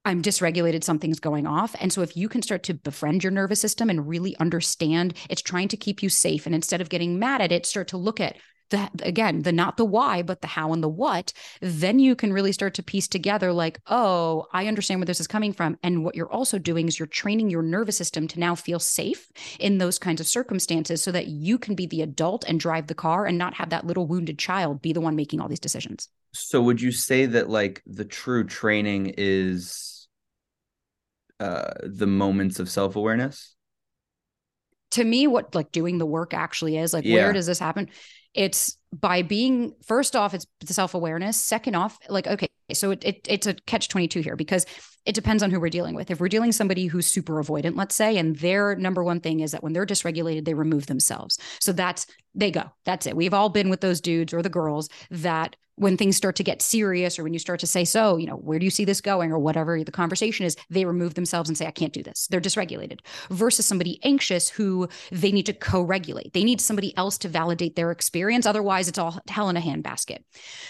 [0.05, 1.77] I'm dysregulated, something's going off.
[1.79, 5.43] And so, if you can start to befriend your nervous system and really understand it's
[5.43, 8.19] trying to keep you safe, and instead of getting mad at it, start to look
[8.19, 8.37] at
[8.71, 12.33] the again the not the why but the how and the what then you can
[12.33, 15.79] really start to piece together like oh i understand where this is coming from.
[15.83, 19.31] And what you're also doing is you're training your nervous system to now feel safe
[19.59, 22.95] in those kinds of circumstances so that you can be the adult and drive the
[22.95, 26.09] car and not have that little wounded child be the one making all these decisions.
[26.33, 30.09] So would you say that like the true training is
[31.41, 33.57] uh the moments of self-awareness?
[34.93, 37.17] To me what like doing the work actually is like yeah.
[37.17, 37.91] where does this happen
[38.35, 41.37] it's by being first off it's the self-awareness.
[41.37, 44.67] Second off like okay so it, it it's a catch 22 here because
[45.07, 46.11] it depends on who we're dealing with.
[46.11, 49.53] If we're dealing somebody who's super avoidant let's say and their number one thing is
[49.53, 51.39] that when they're dysregulated they remove themselves.
[51.61, 52.65] So that's they go.
[52.85, 53.17] That's it.
[53.17, 56.61] We've all been with those dudes or the girls that when things start to get
[56.61, 59.01] serious or when you start to say so you know where do you see this
[59.01, 59.21] going?
[59.31, 62.27] or whatever the conversation is they remove themselves and say i can't do this.
[62.29, 66.33] They're dysregulated versus somebody anxious who they need to co-regulate.
[66.33, 68.47] They need somebody else to validate their experience.
[68.47, 70.19] Otherwise it's all hell in a handbasket.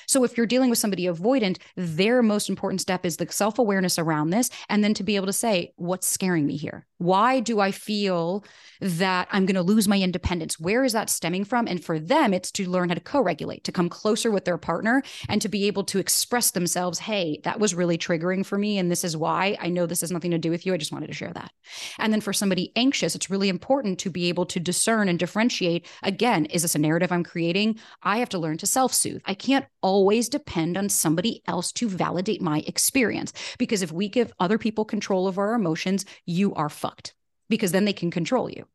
[0.07, 4.31] So if you're dealing with somebody avoidant their most important step is the self-awareness around
[4.31, 6.87] this and then to be able to say what's scaring me here?
[6.99, 8.45] Why do i feel
[8.81, 10.61] that i'm going to lose my independence?
[10.61, 11.67] Where is that stemming from?
[11.67, 15.00] And for them it's to learn how to co-regulate to come closer with their partner
[15.29, 18.79] and to be able to express themselves, hey, that was really triggering for me.
[18.79, 20.75] And this is why I know this has nothing to do with you.
[20.75, 21.53] I just wanted to share that.
[21.99, 25.87] And then for somebody anxious, it's really important to be able to discern and differentiate
[26.03, 27.79] again, is this a narrative I'm creating?
[28.03, 29.23] I have to learn to self soothe.
[29.25, 34.33] I can't always depend on somebody else to validate my experience because if we give
[34.39, 37.15] other people control over our emotions, you are fucked
[37.49, 38.67] because then they can control you.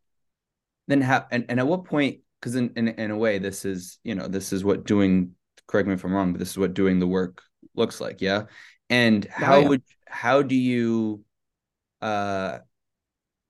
[0.88, 3.98] Then how, and, and at what point because in, in in a way this is
[4.04, 5.32] you know this is what doing
[5.67, 7.41] correct me if i'm wrong but this is what doing the work
[7.75, 8.43] looks like yeah?
[8.89, 9.67] And how oh, yeah.
[9.69, 11.23] would how do you
[12.01, 12.60] uh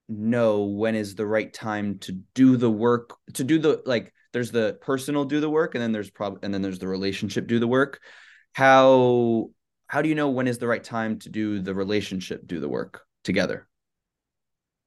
[0.07, 4.51] know when is the right time to do the work to do the like there's
[4.51, 7.59] the personal do the work and then there's probably and then there's the relationship do
[7.59, 8.01] the work.
[8.53, 9.49] How
[9.87, 12.69] how do you know when is the right time to do the relationship do the
[12.69, 13.67] work together?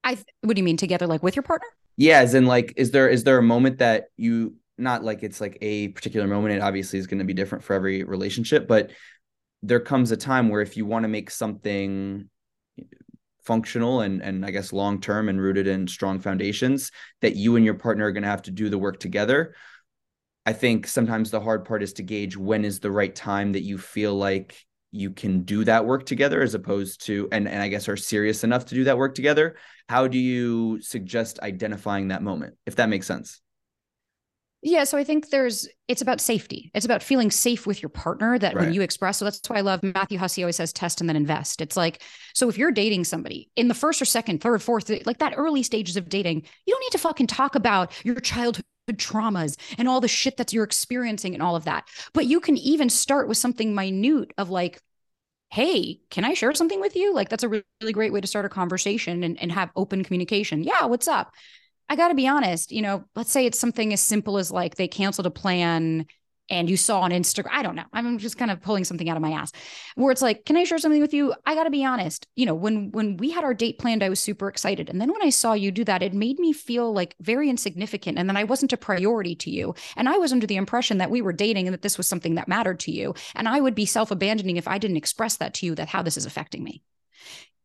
[0.04, 1.68] I what do you mean together like with your partner?
[1.96, 5.40] Yeah as in like is there is there a moment that you not like it's
[5.40, 6.54] like a particular moment.
[6.54, 8.90] It obviously is going to be different for every relationship but
[9.62, 12.28] there comes a time where if you want to make something
[13.42, 17.64] functional and and I guess long term and rooted in strong foundations that you and
[17.64, 19.54] your partner are going to have to do the work together.
[20.44, 23.62] I think sometimes the hard part is to gauge when is the right time that
[23.62, 27.68] you feel like you can do that work together as opposed to and and I
[27.68, 29.56] guess are serious enough to do that work together.
[29.88, 33.40] How do you suggest identifying that moment if that makes sense
[34.60, 36.70] yeah, so I think there's it's about safety.
[36.74, 38.64] It's about feeling safe with your partner that right.
[38.64, 39.18] when you express.
[39.18, 41.60] So that's why I love Matthew Hussey always says test and then invest.
[41.60, 42.02] It's like
[42.34, 45.62] so if you're dating somebody in the first or second, third, fourth, like that early
[45.62, 50.00] stages of dating, you don't need to fucking talk about your childhood traumas and all
[50.00, 51.86] the shit that you're experiencing and all of that.
[52.12, 54.80] But you can even start with something minute of like
[55.50, 57.14] hey, can I share something with you?
[57.14, 60.04] Like that's a really, really great way to start a conversation and, and have open
[60.04, 60.62] communication.
[60.62, 61.32] Yeah, what's up?
[61.88, 64.76] I got to be honest, you know, let's say it's something as simple as like
[64.76, 66.06] they canceled a plan
[66.50, 67.48] and you saw on Instagram.
[67.50, 67.84] I don't know.
[67.92, 69.52] I'm just kind of pulling something out of my ass
[69.96, 71.34] where it's like, can I share something with you?
[71.46, 72.26] I got to be honest.
[72.36, 74.88] You know, when when we had our date planned, I was super excited.
[74.88, 78.18] And then when I saw you do that, it made me feel like very insignificant
[78.18, 79.74] and then I wasn't a priority to you.
[79.96, 82.34] And I was under the impression that we were dating and that this was something
[82.36, 83.14] that mattered to you.
[83.34, 86.16] And I would be self-abandoning if I didn't express that to you that how this
[86.16, 86.82] is affecting me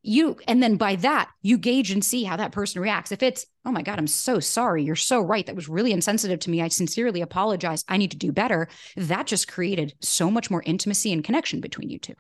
[0.04, 3.12] you and then by that you gauge and see how that person reacts.
[3.12, 4.84] If it's oh my god i'm so sorry.
[4.84, 5.46] You're so right.
[5.46, 6.62] That was really insensitive to me.
[6.62, 7.84] I sincerely apologize.
[7.88, 8.68] I need to do better.
[8.98, 12.16] That just created so much more intimacy and connection between you two.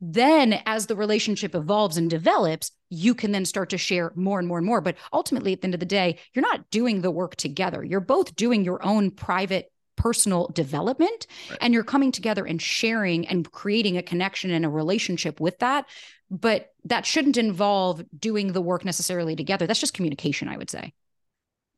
[0.00, 4.46] Then as the relationship evolves and develops you can then start to share more and
[4.46, 4.80] more and more.
[4.80, 7.84] But ultimately at the end of the day you're not doing the work together.
[7.84, 9.71] You're both doing your own private
[10.02, 11.58] personal development right.
[11.60, 15.86] and you're coming together and sharing and creating a connection and a relationship with that
[16.28, 20.92] but that shouldn't involve doing the work necessarily together that's just communication i would say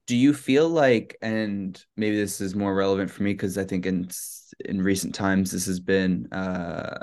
[0.06, 3.84] do you feel like and maybe this is more relevant for me because i think
[3.84, 4.08] in
[4.64, 6.96] in recent times this has been uh,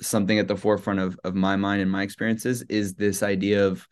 [0.00, 3.86] something at the forefront of, of my mind and my experiences is this idea of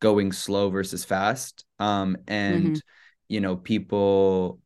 [0.00, 2.78] going slow versus fast um, and mm-hmm.
[3.28, 4.58] you know people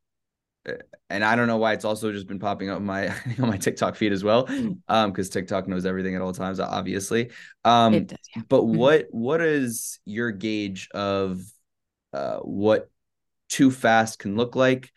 [1.09, 3.09] and I don't know why it's also just been popping up on my
[3.41, 4.79] on my TikTok feed as well, mm.
[4.89, 7.31] um, because TikTok knows everything at all times, obviously.
[7.65, 8.43] Um, does, yeah.
[8.49, 8.77] but mm-hmm.
[8.77, 11.41] what what is your gauge of
[12.13, 12.91] uh, what
[13.49, 14.93] too fast can look like,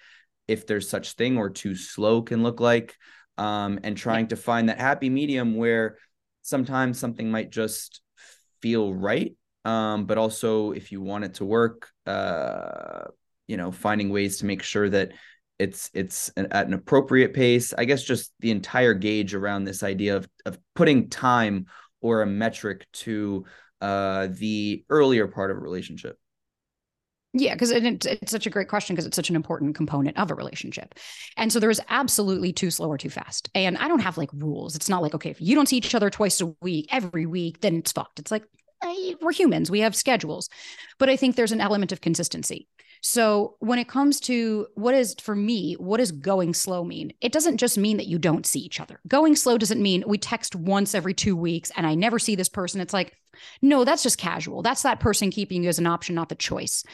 [0.47, 2.95] if there's such thing, or too slow can look like,
[3.37, 4.29] um, and trying yeah.
[4.29, 5.97] to find that happy medium where
[6.41, 8.01] sometimes something might just
[8.61, 13.05] feel right, um, but also if you want it to work, uh,
[13.47, 15.13] you know, finding ways to make sure that
[15.63, 19.81] it's it's an, at an appropriate pace i guess just the entire gauge around this
[19.83, 21.65] idea of of putting time
[22.01, 23.45] or a metric to
[23.81, 26.17] uh the earlier part of a relationship
[27.35, 30.29] yeah, because it, it's such a great question because it's such an important component of
[30.29, 30.93] a relationship.
[31.35, 33.49] And so there is absolutely too slow or too fast.
[33.55, 34.75] And I don't have like rules.
[34.75, 37.61] It's not like, okay, if you don't see each other twice a week, every week,
[37.61, 38.19] then it's fucked.
[38.19, 38.43] It's like,
[39.19, 40.49] we're humans, we have schedules.
[40.99, 42.67] But I think there's an element of consistency.
[43.05, 47.11] So when it comes to what is for me, what does going slow mean?
[47.19, 49.01] It doesn't just mean that you don't see each other.
[49.09, 52.47] Going slow doesn't mean we text once every two weeks and I never see this
[52.47, 52.79] person.
[52.79, 53.13] It's like,
[53.61, 54.61] no, that's just casual.
[54.61, 56.85] That's that person keeping you as an option, not the choice.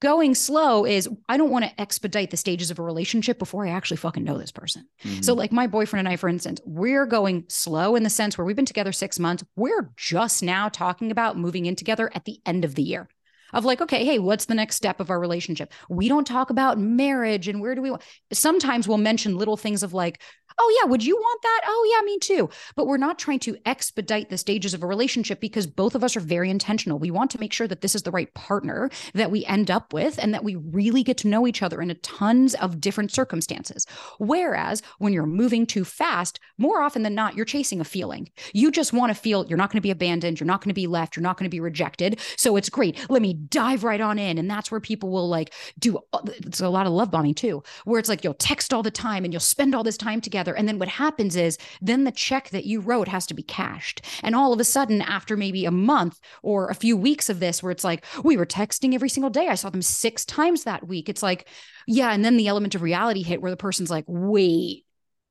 [0.00, 3.70] Going slow is I don't want to expedite the stages of a relationship before I
[3.70, 4.88] actually fucking know this person.
[5.04, 5.22] Mm-hmm.
[5.22, 8.44] So, like my boyfriend and I, for instance, we're going slow in the sense where
[8.44, 9.42] we've been together six months.
[9.54, 13.08] We're just now talking about moving in together at the end of the year
[13.52, 15.72] of like, okay, hey, what's the next step of our relationship?
[15.88, 18.02] We don't talk about marriage and where do we want.
[18.32, 20.20] Sometimes we'll mention little things of like,
[20.58, 21.60] oh yeah, would you want that?
[21.66, 22.50] Oh yeah, me too.
[22.74, 26.16] But we're not trying to expedite the stages of a relationship because both of us
[26.16, 26.98] are very intentional.
[26.98, 29.92] We want to make sure that this is the right partner that we end up
[29.92, 33.12] with and that we really get to know each other in a tons of different
[33.12, 33.86] circumstances.
[34.18, 38.30] Whereas when you're moving too fast, more often than not, you're chasing a feeling.
[38.52, 40.74] You just want to feel you're not going to be abandoned, you're not going to
[40.74, 42.20] be left, you're not going to be rejected.
[42.36, 43.08] So it's great.
[43.10, 44.38] Let me dive right on in.
[44.38, 47.62] And that's where people will like do uh, it's a lot of love bombing too,
[47.84, 50.56] where it's like you'll text all the time and you'll spend all this time together.
[50.56, 54.02] And then what happens is then the check that you wrote has to be cashed.
[54.22, 57.62] And all of a sudden, after maybe a month or a few weeks of this,
[57.62, 59.48] where it's like, we were texting every single day.
[59.48, 61.08] I saw them six times that week.
[61.08, 61.48] It's like,
[61.86, 62.12] yeah.
[62.12, 64.84] And then the element of reality hit where the person's like, wait,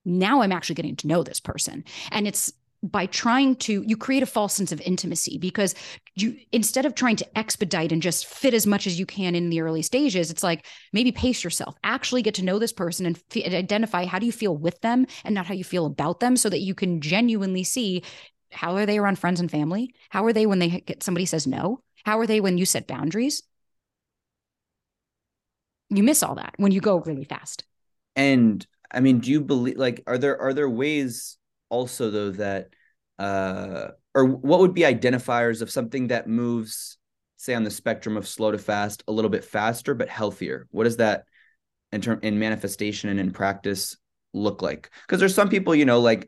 [0.04, 1.84] now I'm actually getting to know this person.
[2.12, 2.54] And it's
[2.92, 5.76] by trying to you create a false sense of intimacy because
[6.16, 9.50] you instead of trying to expedite and just fit as much as you can in
[9.50, 13.20] the early stages it's like maybe pace yourself actually get to know this person and
[13.36, 16.38] f- identify how do you feel with them and not how you feel about them
[16.38, 18.04] so that you can genuinely see
[18.52, 19.94] how are they around friends and family?
[20.10, 21.82] How are they when they get somebody says no?
[22.06, 23.44] How are they when you set boundaries?
[25.90, 27.64] You miss all that when you go really fast.
[28.16, 31.38] And i mean do you believe like are there are there ways
[31.70, 32.70] also though that
[33.20, 36.98] uh or what would be identifiers of something that moves
[37.38, 40.68] say on the spectrum of slow to fast a little bit faster but healthier?
[40.72, 41.26] What does that
[41.92, 43.98] in term in manifestation and in practice
[44.34, 44.90] look like?
[45.06, 46.28] Because there's some people you know like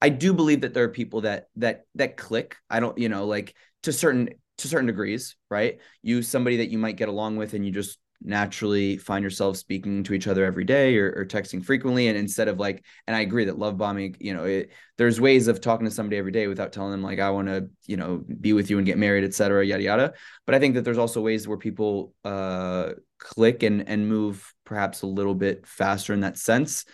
[0.00, 2.56] i do believe that there are people that that that click.
[2.70, 5.78] I don't you know like to certain to certain degrees right?
[6.02, 10.02] You somebody that you might get along with and you just naturally find yourself speaking
[10.02, 13.20] to each other every day or, or, texting frequently and instead of like and i
[13.20, 16.48] agree that love bombing you know it, there's ways of talking to somebody every day
[16.48, 19.22] without telling them like i want to you know be with you and get married
[19.22, 20.14] etc yada yada.
[20.46, 25.02] But i think that there's also ways where people uh click and and move perhaps
[25.02, 26.84] a little bit faster in that sense.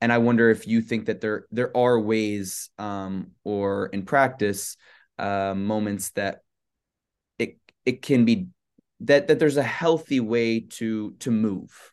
[0.00, 4.76] And i wonder if you think that there there are ways um or in practice
[5.18, 6.42] uh moments that
[7.38, 8.46] it it can be
[9.00, 11.92] that that there's a healthy way to to move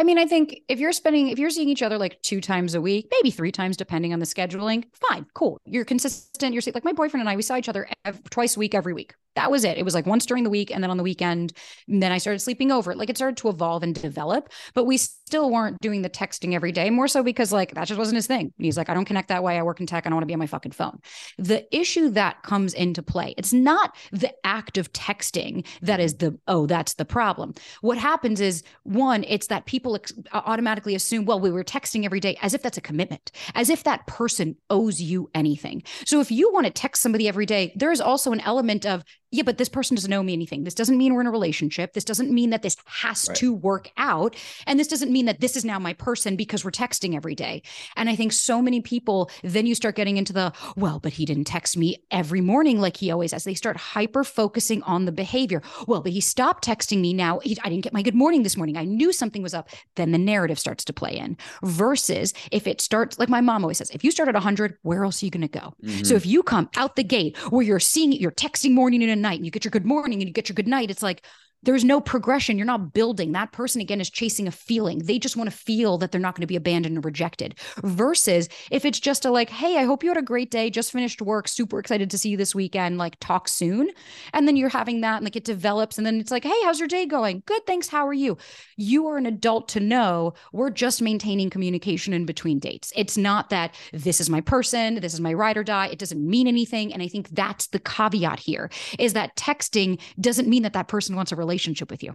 [0.00, 2.76] I mean, I think if you're spending, if you're seeing each other like two times
[2.76, 5.60] a week, maybe three times, depending on the scheduling, fine, cool.
[5.64, 6.54] You're consistent.
[6.54, 7.88] You're like my boyfriend and I, we saw each other
[8.30, 9.78] twice a week, every week that was it.
[9.78, 11.52] It was like once during the week and then on the weekend.
[11.86, 12.94] And then I started sleeping over.
[12.94, 16.72] Like it started to evolve and develop, but we still weren't doing the texting every
[16.72, 18.52] day, more so because like that just wasn't his thing.
[18.56, 19.58] And he's like, I don't connect that way.
[19.58, 20.06] I work in tech.
[20.06, 20.98] I don't want to be on my fucking phone.
[21.38, 26.38] The issue that comes into play, it's not the act of texting that is the,
[26.48, 27.54] oh, that's the problem.
[27.80, 32.20] What happens is one, it's that people ex- automatically assume, well, we were texting every
[32.20, 35.82] day as if that's a commitment, as if that person owes you anything.
[36.06, 39.42] So if you want to text somebody every day, there's also an element of yeah,
[39.42, 40.64] but this person doesn't owe me anything.
[40.64, 41.92] This doesn't mean we're in a relationship.
[41.92, 43.36] This doesn't mean that this has right.
[43.38, 44.34] to work out.
[44.66, 47.62] And this doesn't mean that this is now my person because we're texting every day.
[47.96, 51.26] And I think so many people, then you start getting into the, well, but he
[51.26, 53.44] didn't text me every morning like he always has.
[53.44, 55.62] They start hyper focusing on the behavior.
[55.86, 57.40] Well, but he stopped texting me now.
[57.40, 58.78] He, I didn't get my good morning this morning.
[58.78, 59.68] I knew something was up.
[59.96, 63.78] Then the narrative starts to play in versus if it starts, like my mom always
[63.78, 65.74] says, if you start at 100, where else are you going to go?
[65.84, 66.04] Mm-hmm.
[66.04, 69.36] So if you come out the gate where you're seeing, you're texting morning and night
[69.36, 70.90] and you get your good morning and you get your good night.
[70.90, 71.24] It's like
[71.62, 72.56] there's no progression.
[72.56, 73.32] You're not building.
[73.32, 74.98] That person again is chasing a feeling.
[75.00, 77.58] They just want to feel that they're not going to be abandoned or rejected.
[77.82, 80.92] Versus if it's just a like, hey, I hope you had a great day, just
[80.92, 83.90] finished work, super excited to see you this weekend, like talk soon.
[84.32, 85.98] And then you're having that and like it develops.
[85.98, 87.42] And then it's like, hey, how's your day going?
[87.46, 87.88] Good, thanks.
[87.88, 88.38] How are you?
[88.76, 92.92] You are an adult to know we're just maintaining communication in between dates.
[92.94, 95.88] It's not that this is my person, this is my ride or die.
[95.88, 96.92] It doesn't mean anything.
[96.92, 101.16] And I think that's the caveat here is that texting doesn't mean that that person
[101.16, 102.14] wants a relationship relationship with you.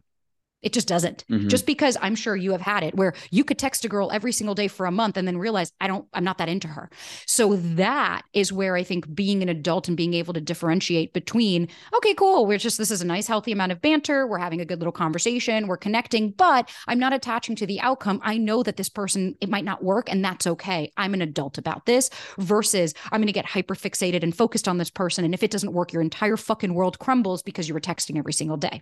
[0.64, 1.26] It just doesn't.
[1.30, 1.50] Mm-hmm.
[1.50, 4.32] Just because I'm sure you have had it where you could text a girl every
[4.32, 6.90] single day for a month and then realize I don't, I'm not that into her.
[7.26, 11.68] So that is where I think being an adult and being able to differentiate between,
[11.98, 14.26] okay, cool, we're just, this is a nice, healthy amount of banter.
[14.26, 15.68] We're having a good little conversation.
[15.68, 18.22] We're connecting, but I'm not attaching to the outcome.
[18.24, 20.94] I know that this person, it might not work and that's okay.
[20.96, 24.78] I'm an adult about this versus I'm going to get hyper fixated and focused on
[24.78, 25.26] this person.
[25.26, 28.32] And if it doesn't work, your entire fucking world crumbles because you were texting every
[28.32, 28.82] single day.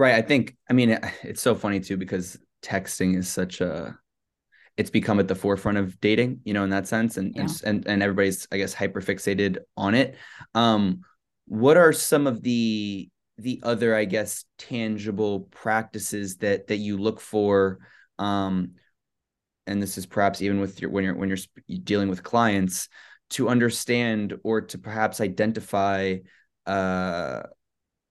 [0.00, 0.14] Right.
[0.14, 3.98] I think, I mean, it's so funny too, because texting is such a,
[4.78, 7.18] it's become at the forefront of dating, you know, in that sense.
[7.18, 7.46] And, yeah.
[7.64, 10.16] and, and everybody's, I guess, hyper fixated on it.
[10.54, 11.02] Um,
[11.44, 17.20] what are some of the, the other, I guess, tangible practices that, that you look
[17.20, 17.80] for,
[18.18, 18.76] um,
[19.66, 22.88] and this is perhaps even with your, when you're, when you're dealing with clients
[23.30, 26.16] to understand or to perhaps identify,
[26.64, 27.42] uh,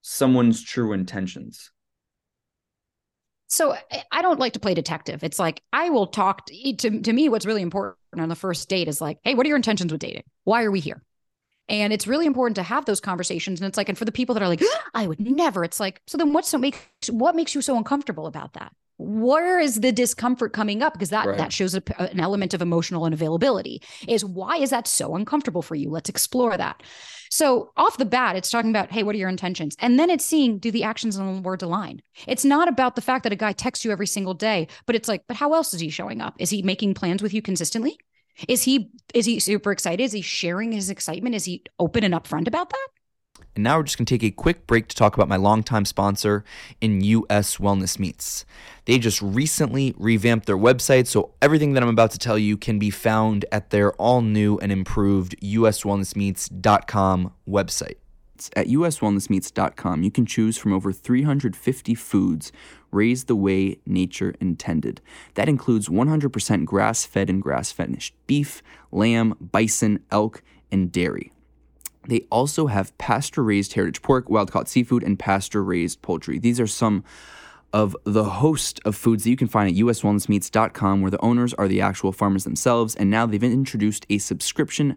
[0.02, 1.72] someone's true intentions?
[3.50, 3.76] So
[4.12, 5.24] I don't like to play detective.
[5.24, 7.28] It's like I will talk to, to, to me.
[7.28, 10.00] What's really important on the first date is like, hey, what are your intentions with
[10.00, 10.22] dating?
[10.44, 11.02] Why are we here?
[11.70, 13.60] And it's really important to have those conversations.
[13.60, 15.80] And it's like, and for the people that are like, ah, I would never, it's
[15.80, 18.72] like, so then what's so make what makes you so uncomfortable about that?
[19.00, 20.92] where is the discomfort coming up?
[20.92, 21.38] Because that right.
[21.38, 25.74] that shows a, an element of emotional unavailability is why is that so uncomfortable for
[25.74, 25.88] you?
[25.88, 26.82] Let's explore that.
[27.30, 29.76] So off the bat it's talking about hey what are your intentions?
[29.78, 32.02] And then it's seeing do the actions and the words align?
[32.26, 35.08] It's not about the fact that a guy texts you every single day but it's
[35.08, 36.34] like but how else is he showing up?
[36.38, 37.98] Is he making plans with you consistently
[38.48, 42.14] is he is he super excited is he sharing his excitement is he open and
[42.14, 42.88] upfront about that
[43.54, 45.84] and now we're just going to take a quick break to talk about my longtime
[45.84, 46.44] sponsor
[46.80, 48.44] in US Wellness Meats.
[48.84, 52.78] They just recently revamped their website, so everything that I'm about to tell you can
[52.78, 57.96] be found at their all new and improved uswellnessmeats.com website.
[58.56, 62.52] At uswellnessmeats.com, you can choose from over 350 foods
[62.90, 65.00] raised the way nature intended.
[65.34, 71.32] That includes 100% grass fed and grass finished beef, lamb, bison, elk, and dairy.
[72.08, 76.38] They also have pasture raised heritage pork, wild caught seafood, and pasture raised poultry.
[76.38, 77.04] These are some
[77.72, 81.68] of the host of foods that you can find at uswellnessmeats.com, where the owners are
[81.68, 82.94] the actual farmers themselves.
[82.96, 84.96] And now they've introduced a subscription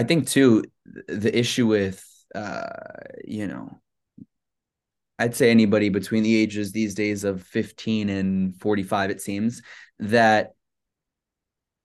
[0.00, 0.64] I think too
[1.08, 2.02] the issue with
[2.34, 2.70] uh
[3.22, 3.78] you know
[5.18, 9.60] I'd say anybody between the ages these days of 15 and 45 it seems
[9.98, 10.54] that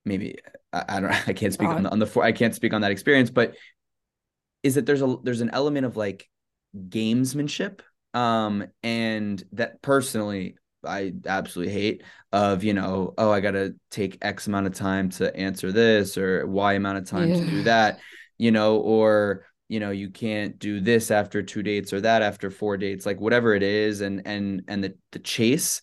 [0.06, 0.38] maybe
[0.72, 2.92] I, I don't I can't speak on the, on the I can't speak on that
[2.92, 3.56] experience but
[4.64, 6.30] is that there's a there's an element of like
[6.74, 7.82] gamesmanship
[8.14, 10.56] um and that personally
[10.86, 15.10] I absolutely hate of, you know, oh, I got to take X amount of time
[15.12, 17.36] to answer this or Y amount of time yeah.
[17.36, 18.00] to do that,
[18.38, 22.52] you know, or, you know, you can't do this after two dates or that after
[22.52, 24.02] four dates, like whatever it is.
[24.02, 25.82] And, and, and the, the chase,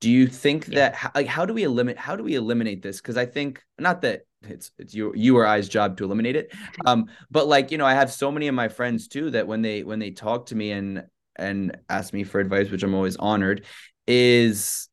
[0.00, 0.90] do you think yeah.
[0.90, 3.00] that like, how do we eliminate, how do we eliminate this?
[3.00, 6.52] Cause I think not that it's, it's you, you or I's job to eliminate it.
[6.86, 9.60] Um, but like, you know, I have so many of my friends too, that when
[9.60, 11.04] they, when they talk to me and,
[11.36, 13.66] and ask me for advice, which I'm always honored,
[14.06, 14.88] is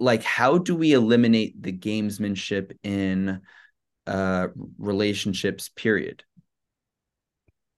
[0.00, 3.40] like how do we eliminate the gamesmanship in
[4.06, 4.48] uh
[4.78, 6.22] relationships period?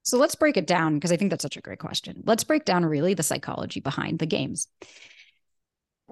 [0.03, 2.23] So let's break it down because i think that's such a great question.
[2.27, 4.67] Let's break down really the psychology behind the games.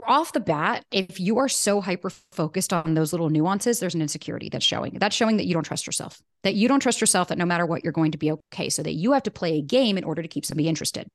[0.07, 4.01] Off the bat if you are so hyper focused on those little nuances there's an
[4.01, 7.29] insecurity that's showing that's showing that you don't trust yourself that you don't trust yourself
[7.29, 9.59] that no matter what you're going to be okay so that you have to play
[9.59, 11.09] a game in order to keep somebody interested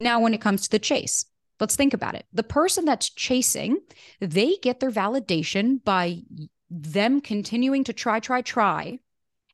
[0.00, 1.24] now, when it comes to the chase,
[1.60, 2.26] let's think about it.
[2.32, 3.78] The person that's chasing,
[4.20, 6.22] they get their validation by
[6.70, 8.98] them continuing to try, try, try.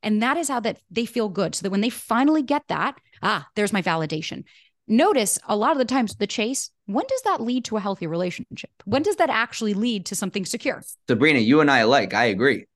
[0.03, 1.55] And that is how that they feel good.
[1.55, 4.45] So that when they finally get that, ah, there's my validation.
[4.87, 8.07] Notice a lot of the times the chase, when does that lead to a healthy
[8.07, 8.71] relationship?
[8.87, 10.83] When does that actually lead to something secure?
[11.09, 12.15] Sabrina, you and I alike.
[12.15, 12.67] I agree.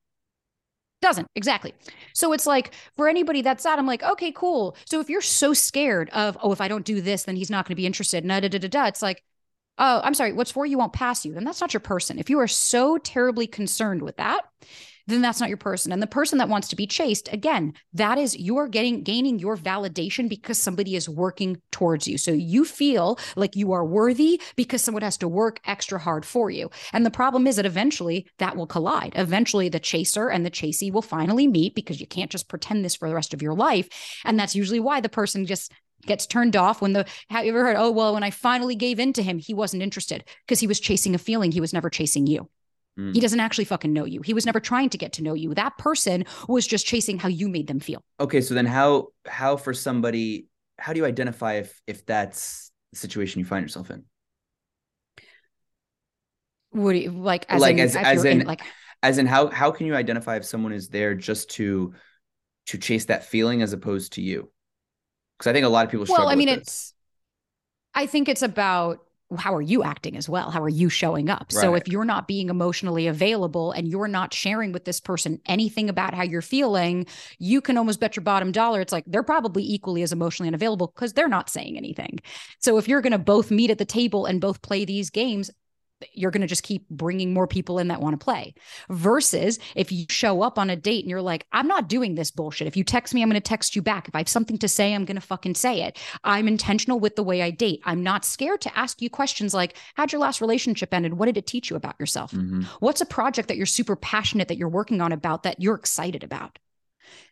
[1.03, 1.75] Doesn't exactly.
[2.15, 4.77] So it's like for anybody that's sad, I'm like, okay, cool.
[4.87, 7.67] So if you're so scared of, oh, if I don't do this, then he's not
[7.67, 9.23] going to be interested, da, da, da, da, it's like,
[9.79, 11.35] oh, I'm sorry, what's for you won't pass you.
[11.35, 12.21] Then that's not your person.
[12.21, 14.43] If you are so terribly concerned with that,
[15.07, 15.93] then that's not your person.
[15.93, 19.57] And the person that wants to be chased, again, that is you're getting gaining your
[19.57, 22.19] validation because somebody is working towards you.
[22.19, 26.51] So you feel like you are worthy because someone has to work extra hard for
[26.51, 26.71] you.
[26.93, 29.13] And the problem is that eventually that will collide.
[29.17, 32.97] Eventually the chaser and the chasee will finally meet because you can't just pretend this
[32.97, 33.89] for the rest of your life.
[34.25, 35.73] And that's usually why the person just
[36.07, 38.99] gets turned off when the have you ever heard oh well when i finally gave
[38.99, 41.89] in to him he wasn't interested because he was chasing a feeling he was never
[41.89, 42.49] chasing you
[42.99, 43.15] Mm.
[43.15, 44.21] He doesn't actually fucking know you.
[44.23, 45.55] He was never trying to get to know you.
[45.55, 48.03] That person was just chasing how you made them feel.
[48.21, 52.99] Okay, so then how how for somebody how do you identify if if that's the
[52.99, 54.05] situation you find yourself in?
[56.73, 58.61] Would you, like as like in, as, as in, in like
[59.03, 61.95] as in how how can you identify if someone is there just to
[62.67, 64.51] to chase that feeling as opposed to you?
[65.39, 66.07] Because I think a lot of people.
[66.07, 66.27] struggle.
[66.27, 66.65] Well, I mean, it's.
[66.67, 66.95] This.
[67.95, 69.01] I think it's about
[69.37, 70.51] how are you acting as well?
[70.51, 71.47] How are you showing up?
[71.53, 71.61] Right.
[71.61, 75.89] So if you're not being emotionally available and you're not sharing with this person anything
[75.89, 77.07] about how you're feeling,
[77.39, 80.89] you can almost bet your bottom dollar it's like they're probably equally as emotionally unavailable
[80.89, 82.19] because they're not saying anything.
[82.59, 85.51] So if you're going to both meet at the table and both play these games,
[86.13, 88.55] you're going to just keep bringing more people in that want to play.
[88.89, 92.31] Versus if you show up on a date and you're like, I'm not doing this
[92.31, 92.67] bullshit.
[92.67, 94.09] If you text me, I'm going to text you back.
[94.09, 95.99] If I have something to say, I'm going to fucking say it.
[96.25, 97.81] I'm intentional with the way I date.
[97.85, 101.15] I'm not scared to ask you questions like, How'd your last relationship ended?
[101.15, 102.33] What did it teach you about yourself?
[102.33, 102.63] Mm-hmm.
[102.81, 106.25] What's a project that you're super passionate that you're working on about that you're excited
[106.25, 106.59] about?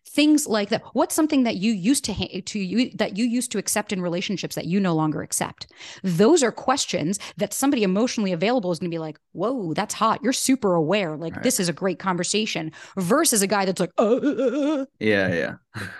[0.06, 0.82] Things like that.
[0.92, 4.02] What's something that you used to ha- to you that you used to accept in
[4.02, 5.72] relationships that you no longer accept?
[6.02, 10.20] Those are questions that somebody emotionally available is going to be like whoa that's hot.
[10.22, 11.16] You're super aware.
[11.16, 11.42] Like right.
[11.42, 14.84] this is a great conversation versus a guy that's like uh.
[14.98, 15.56] yeah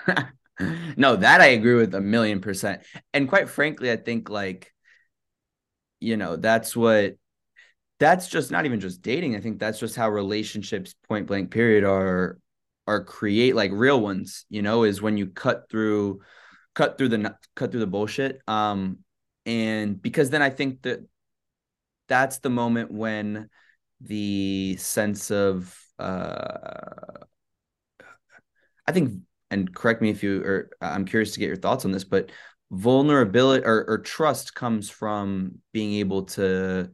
[0.08, 0.24] yeah.
[0.96, 2.82] No that i agree with a million percent.
[3.14, 4.74] And quite frankly i think like
[6.00, 7.14] you know that's what
[8.00, 9.36] that's just not even just dating.
[9.36, 12.38] I think that's just how relationships point blank period are
[12.90, 16.20] are create like real ones you know is when you cut through
[16.74, 18.40] cut through the cut through the bullshit.
[18.48, 18.98] Um
[19.46, 21.00] and because then i think that
[22.08, 23.48] that's the moment when
[24.02, 27.24] the sense of uh
[28.86, 29.14] i think
[29.50, 32.30] and correct me if you or i'm curious to get your thoughts on this but
[32.70, 36.90] vulnerability or, or trust comes from being able to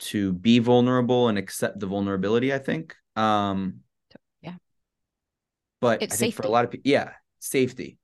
[0.00, 2.96] to be vulnerable and accept the vulnerability i think.
[3.16, 3.83] Um
[5.84, 6.42] but it's I think safety.
[6.42, 7.10] for a lot of people, yeah,
[7.40, 7.98] safety.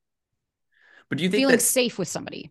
[1.09, 2.51] But do you think feeling that, safe with somebody?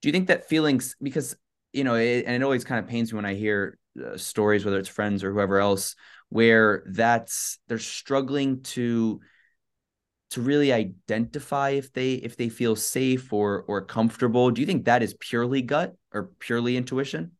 [0.00, 1.36] Do you think that feelings because
[1.74, 4.64] you know, it, and it always kind of pains me when I hear uh, stories,
[4.64, 5.94] whether it's friends or whoever else,
[6.30, 9.20] where that's they're struggling to
[10.30, 14.50] to really identify if they if they feel safe or or comfortable.
[14.50, 17.32] Do you think that is purely gut or purely intuition?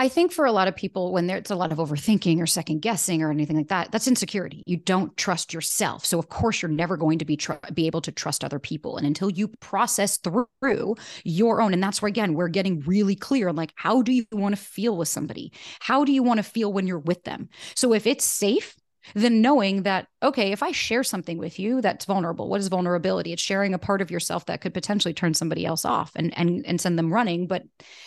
[0.00, 2.82] I think for a lot of people, when there's a lot of overthinking or second
[2.82, 4.62] guessing or anything like that, that's insecurity.
[4.64, 6.06] You don't trust yourself.
[6.06, 8.96] So of course you're never going to be tr- be able to trust other people,
[8.96, 10.94] and until you process through
[11.24, 14.24] your own, and that's where again we're getting really clear on like how do you
[14.30, 15.52] want to feel with somebody?
[15.80, 17.48] How do you want to feel when you're with them?
[17.74, 18.76] So if it's safe,
[19.14, 23.32] then knowing that okay if i share something with you that's vulnerable what is vulnerability?
[23.32, 26.64] It's sharing a part of yourself that could potentially turn somebody else off and and
[26.66, 27.46] and send them running.
[27.46, 27.64] But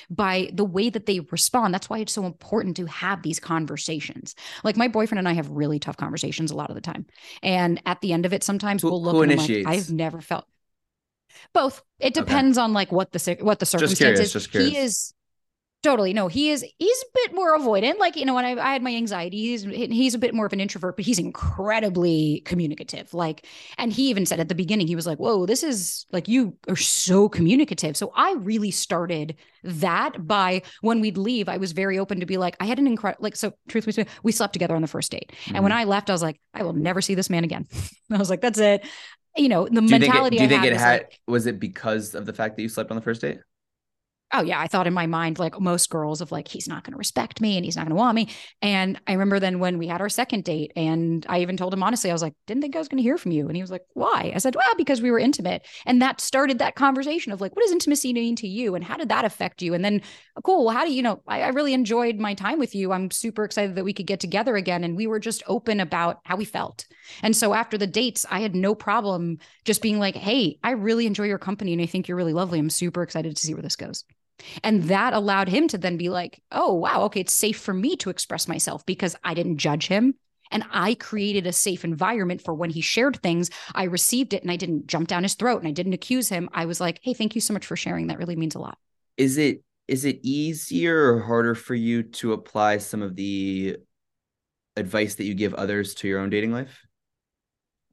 [0.09, 4.35] by the way that they respond that's why it's so important to have these conversations.
[4.63, 7.05] Like my boyfriend and i have really tough conversations a lot of the time.
[7.43, 10.45] And at the end of it sometimes who, we'll look and like i've never felt
[11.53, 11.81] both.
[11.99, 12.63] It depends okay.
[12.63, 14.71] on like what the what the circumstances just curious, just curious.
[14.71, 15.13] he is
[15.83, 16.13] Totally.
[16.13, 17.97] No, he is, he's a bit more avoidant.
[17.97, 20.53] Like, you know, when I, I, had my anxiety, he's, he's a bit more of
[20.53, 23.15] an introvert, but he's incredibly communicative.
[23.15, 23.47] Like,
[23.79, 26.55] and he even said at the beginning, he was like, whoa, this is like, you
[26.67, 27.97] are so communicative.
[27.97, 32.37] So I really started that by when we'd leave, I was very open to be
[32.37, 35.31] like, I had an incredible, like, so truthfully, we slept together on the first date.
[35.31, 35.55] Mm-hmm.
[35.55, 35.81] And when mm-hmm.
[35.81, 37.65] I left, I was like, I will never see this man again.
[38.11, 38.85] I was like, that's it.
[39.35, 40.35] You know, the do mentality.
[40.35, 42.69] It, do you think it had, like, was it because of the fact that you
[42.69, 43.39] slept on the first date?
[44.33, 46.93] Oh yeah, I thought in my mind, like most girls, of like, he's not going
[46.93, 48.29] to respect me and he's not going to want me.
[48.61, 51.83] And I remember then when we had our second date, and I even told him
[51.83, 53.47] honestly, I was like, didn't think I was going to hear from you.
[53.47, 54.31] And he was like, why?
[54.33, 55.67] I said, well, because we were intimate.
[55.85, 58.75] And that started that conversation of like, what does intimacy mean to you?
[58.75, 59.73] And how did that affect you?
[59.73, 60.01] And then,
[60.37, 61.21] oh, cool, well, how do you know?
[61.27, 62.91] I, I really enjoyed my time with you.
[62.91, 64.83] I'm super excited that we could get together again.
[64.83, 66.85] And we were just open about how we felt.
[67.21, 71.05] And so after the dates, I had no problem just being like, hey, I really
[71.05, 72.59] enjoy your company and I think you're really lovely.
[72.59, 74.05] I'm super excited to see where this goes.
[74.63, 77.95] And that allowed him to then be like, oh, wow, okay, it's safe for me
[77.97, 80.15] to express myself because I didn't judge him.
[80.51, 83.49] And I created a safe environment for when he shared things.
[83.73, 86.49] I received it and I didn't jump down his throat and I didn't accuse him.
[86.53, 88.07] I was like, hey, thank you so much for sharing.
[88.07, 88.77] That really means a lot.
[89.17, 93.77] Is it is it easier or harder for you to apply some of the
[94.77, 96.81] advice that you give others to your own dating life?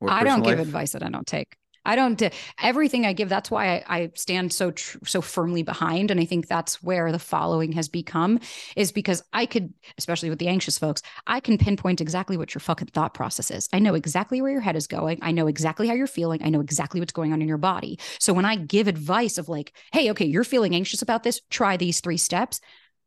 [0.07, 1.57] I don't give advice that I don't take.
[1.89, 2.23] I don't
[2.61, 3.31] everything I give.
[3.31, 7.11] That's why I, I stand so tr- so firmly behind, and I think that's where
[7.11, 8.41] the following has become
[8.77, 12.61] is because I could, especially with the anxious folks, I can pinpoint exactly what your
[12.61, 13.71] fucking thought process is.
[13.73, 15.19] I know exactly where your head is going.
[15.23, 16.43] I know exactly how you're feeling.
[16.45, 17.99] I know exactly what's going on in your body.
[18.21, 21.79] So when I give advice of like, hey, okay, you're feeling anxious about this, try
[21.79, 22.61] these three steps.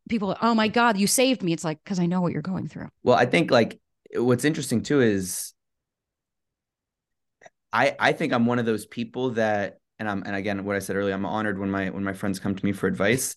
[0.09, 1.53] People, oh my god, you saved me.
[1.53, 2.89] It's like because I know what you're going through.
[3.03, 3.79] Well, I think like
[4.15, 5.53] what's interesting too is
[7.74, 10.80] I I think I'm one of those people that and I'm and again what I
[10.80, 13.36] said earlier I'm honored when my when my friends come to me for advice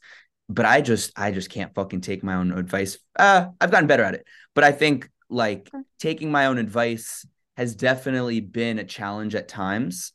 [0.49, 2.99] but I just I just can't fucking take my own advice.
[3.19, 4.27] Uh I've gotten better at it.
[4.55, 7.27] But I think like taking my own advice
[7.57, 10.13] has definitely been a challenge at times.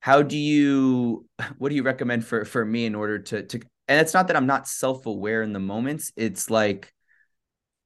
[0.00, 1.26] How do you
[1.58, 4.36] what do you recommend for for me in order to to and it's not that
[4.36, 6.12] I'm not self-aware in the moments.
[6.14, 6.92] It's like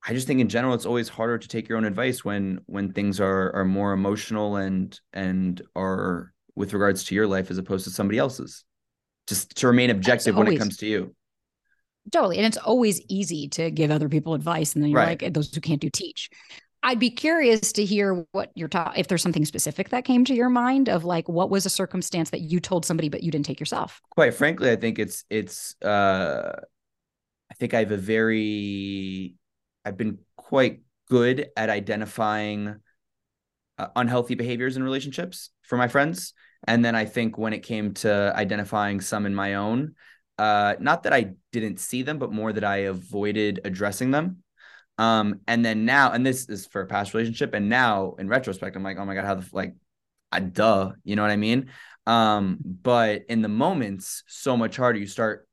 [0.07, 2.92] I just think in general it's always harder to take your own advice when when
[2.92, 7.84] things are are more emotional and and are with regards to your life as opposed
[7.84, 8.64] to somebody else's.
[9.28, 11.14] Just to remain objective when it comes to you.
[12.11, 12.38] Totally.
[12.38, 14.74] And it's always easy to give other people advice.
[14.74, 15.22] And then you're right.
[15.22, 16.28] like, those who can't do teach.
[16.82, 20.34] I'd be curious to hear what you're talking, if there's something specific that came to
[20.34, 23.46] your mind of like, what was a circumstance that you told somebody, but you didn't
[23.46, 24.03] take yourself?
[24.11, 26.61] Quite frankly, I think it's, it's, uh,
[27.48, 29.36] I think I have a very,
[29.85, 32.76] I've been quite good at identifying
[33.78, 36.35] uh, unhealthy behaviors in relationships for my friends.
[36.66, 39.95] And then I think when it came to identifying some in my own,
[40.39, 44.39] uh, not that I didn't see them, but more that I avoided addressing them.
[44.99, 48.76] Um, and then now, and this is for a past relationship, and now in retrospect,
[48.76, 49.74] I'm like, oh my god, how the like,
[50.30, 51.70] I duh, you know what I mean?
[52.07, 54.99] Um, but in the moments, so much harder.
[54.99, 55.49] You start,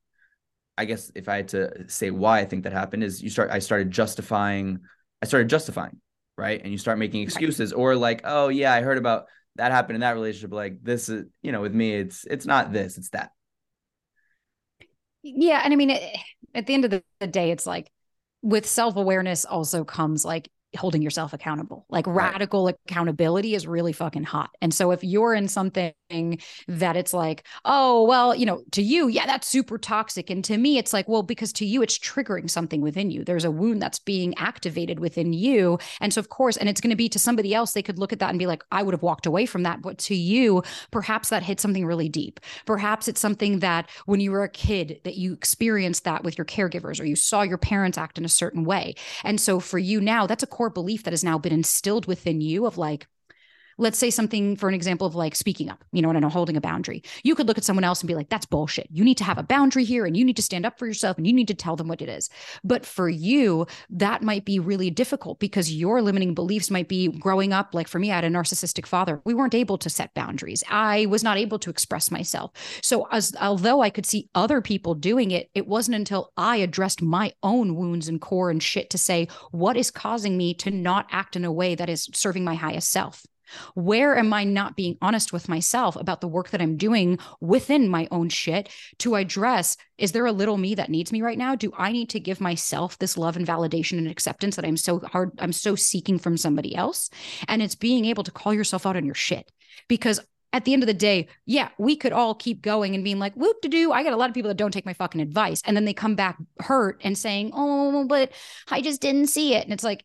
[0.80, 3.50] I guess, if I had to say why I think that happened, is you start.
[3.50, 4.80] I started justifying.
[5.20, 6.00] I started justifying,
[6.38, 6.58] right?
[6.62, 9.26] And you start making excuses, or like, oh yeah, I heard about
[9.56, 10.54] that happened in that relationship.
[10.54, 13.32] Like this is, you know, with me, it's it's not this, it's that.
[15.22, 15.90] Yeah, and I mean,
[16.54, 17.90] at the end of the day, it's like
[18.40, 21.84] with self awareness also comes like holding yourself accountable.
[21.88, 22.32] Like right.
[22.32, 24.50] radical accountability is really fucking hot.
[24.60, 25.92] And so if you're in something
[26.68, 30.30] that it's like, oh, well, you know, to you, yeah, that's super toxic.
[30.30, 33.24] And to me, it's like, well, because to you, it's triggering something within you.
[33.24, 35.78] There's a wound that's being activated within you.
[36.00, 38.12] And so, of course, and it's going to be to somebody else, they could look
[38.12, 39.82] at that and be like, I would have walked away from that.
[39.82, 42.40] But to you, perhaps that hit something really deep.
[42.66, 46.44] Perhaps it's something that when you were a kid that you experienced that with your
[46.44, 48.94] caregivers or you saw your parents act in a certain way.
[49.24, 52.42] And so for you now, that's a core belief that has now been instilled within
[52.42, 53.06] you of like,
[53.80, 56.60] let's say something for an example of like speaking up, you know, and holding a
[56.60, 57.02] boundary.
[57.24, 58.86] You could look at someone else and be like, that's bullshit.
[58.92, 61.16] You need to have a boundary here and you need to stand up for yourself
[61.16, 62.28] and you need to tell them what it is.
[62.62, 67.54] But for you, that might be really difficult because your limiting beliefs might be growing
[67.54, 67.74] up.
[67.74, 69.22] Like for me, I had a narcissistic father.
[69.24, 70.62] We weren't able to set boundaries.
[70.68, 72.52] I was not able to express myself.
[72.82, 77.00] So as although I could see other people doing it, it wasn't until I addressed
[77.00, 81.06] my own wounds and core and shit to say, what is causing me to not
[81.10, 83.24] act in a way that is serving my highest self?
[83.74, 87.88] Where am I not being honest with myself about the work that I'm doing within
[87.88, 89.76] my own shit to address?
[89.98, 91.54] Is there a little me that needs me right now?
[91.54, 95.00] Do I need to give myself this love and validation and acceptance that I'm so
[95.00, 97.10] hard, I'm so seeking from somebody else?
[97.48, 99.50] And it's being able to call yourself out on your shit
[99.88, 100.20] because
[100.52, 103.34] at the end of the day, yeah, we could all keep going and being like,
[103.34, 103.92] whoop to do.
[103.92, 105.62] I got a lot of people that don't take my fucking advice.
[105.64, 108.32] And then they come back hurt and saying, oh, but
[108.68, 109.64] I just didn't see it.
[109.64, 110.04] And it's like,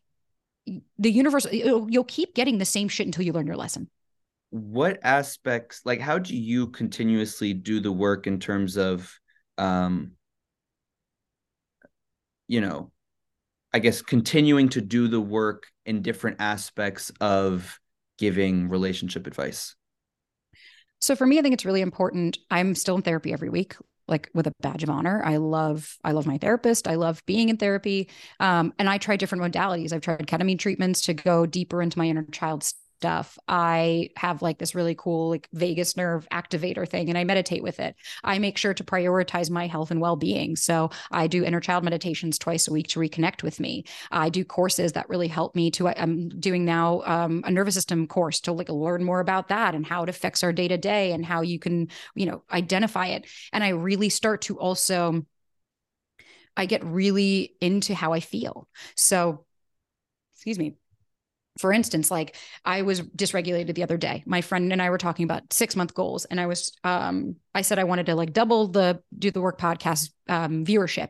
[0.98, 3.88] the universe you'll keep getting the same shit until you learn your lesson.
[4.50, 9.12] What aspects like how do you continuously do the work in terms of
[9.58, 10.12] um
[12.46, 12.90] you know
[13.72, 17.78] i guess continuing to do the work in different aspects of
[18.18, 19.74] giving relationship advice?
[21.00, 22.38] So for me i think it's really important.
[22.50, 23.76] I'm still in therapy every week
[24.08, 25.22] like with a badge of honor.
[25.24, 26.88] I love I love my therapist.
[26.88, 28.08] I love being in therapy.
[28.40, 29.92] Um, and I try different modalities.
[29.92, 33.38] I've tried ketamine treatments to go deeper into my inner child stuff.
[33.46, 37.78] I have like this really cool like vagus nerve activator thing and I meditate with
[37.78, 37.94] it.
[38.24, 40.56] I make sure to prioritize my health and well-being.
[40.56, 43.84] So I do inner child meditations twice a week to reconnect with me.
[44.10, 48.06] I do courses that really help me to I'm doing now um, a nervous system
[48.06, 51.12] course to like learn more about that and how it affects our day to day
[51.12, 53.26] and how you can, you know, identify it.
[53.52, 55.26] And I really start to also
[56.56, 58.66] I get really into how I feel.
[58.94, 59.44] So
[60.34, 60.76] excuse me
[61.58, 65.24] for instance like i was dysregulated the other day my friend and i were talking
[65.24, 68.68] about six month goals and i was um i said i wanted to like double
[68.68, 71.08] the do the work podcast um, viewership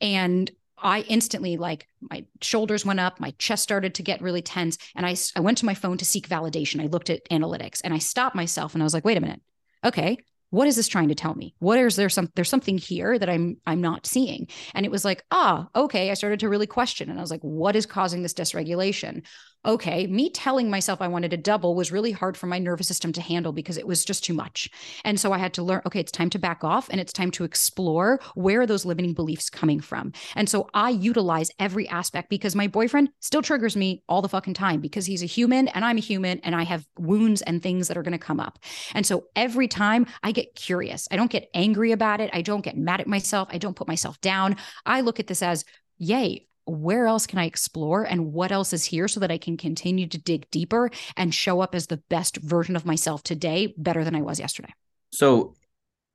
[0.00, 4.76] and I instantly like my shoulders went up, my chest started to get really tense,
[4.94, 6.82] and I I went to my phone to seek validation.
[6.82, 9.40] I looked at analytics and I stopped myself and I was like, wait a minute,
[9.82, 10.18] okay,
[10.50, 11.54] what is this trying to tell me?
[11.58, 14.46] What is there some there's something here that I'm I'm not seeing?
[14.74, 16.10] And it was like, ah, okay.
[16.10, 19.24] I started to really question, and I was like, what is causing this dysregulation?
[19.66, 23.12] Okay, me telling myself I wanted to double was really hard for my nervous system
[23.12, 24.70] to handle because it was just too much.
[25.04, 27.30] And so I had to learn, okay, it's time to back off and it's time
[27.32, 30.12] to explore where are those limiting beliefs coming from.
[30.34, 34.54] And so I utilize every aspect because my boyfriend still triggers me all the fucking
[34.54, 37.88] time because he's a human and I'm a human and I have wounds and things
[37.88, 38.58] that are going to come up.
[38.94, 42.30] And so every time I get curious, I don't get angry about it.
[42.32, 43.48] I don't get mad at myself.
[43.50, 44.56] I don't put myself down.
[44.84, 45.64] I look at this as,
[45.98, 49.56] yay, where else can I explore and what else is here so that I can
[49.56, 54.04] continue to dig deeper and show up as the best version of myself today, better
[54.04, 54.72] than I was yesterday.
[55.10, 55.54] So,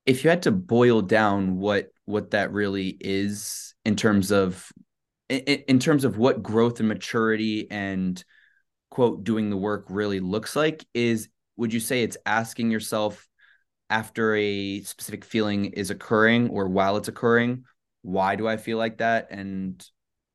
[0.05, 4.71] if you had to boil down what what that really is in terms of
[5.29, 8.23] in, in terms of what growth and maturity and
[8.89, 13.27] quote doing the work really looks like is would you say it's asking yourself
[13.89, 17.63] after a specific feeling is occurring or while it's occurring
[18.01, 19.85] why do i feel like that and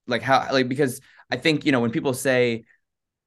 [0.06, 1.00] like how like because
[1.30, 2.64] i think you know when people say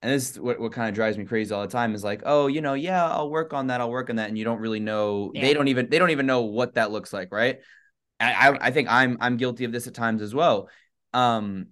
[0.02, 2.22] and this is what, what kind of drives me crazy all the time is like
[2.26, 4.60] oh you know yeah i'll work on that i'll work on that and you don't
[4.60, 5.42] really know yeah.
[5.42, 7.60] they don't even they don't even know what that looks like right?
[8.20, 10.70] I, I i think i'm i'm guilty of this at times as well.
[11.14, 11.68] Um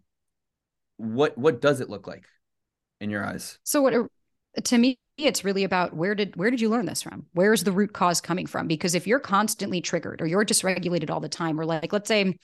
[0.97, 2.25] what what does it look like
[3.01, 3.59] in your eyes?
[3.63, 3.93] So what
[4.63, 7.25] to me it's really about where did where did you learn this from?
[7.33, 8.67] Where's the root cause coming from?
[8.67, 12.37] Because if you're constantly triggered or you're dysregulated all the time or like let's say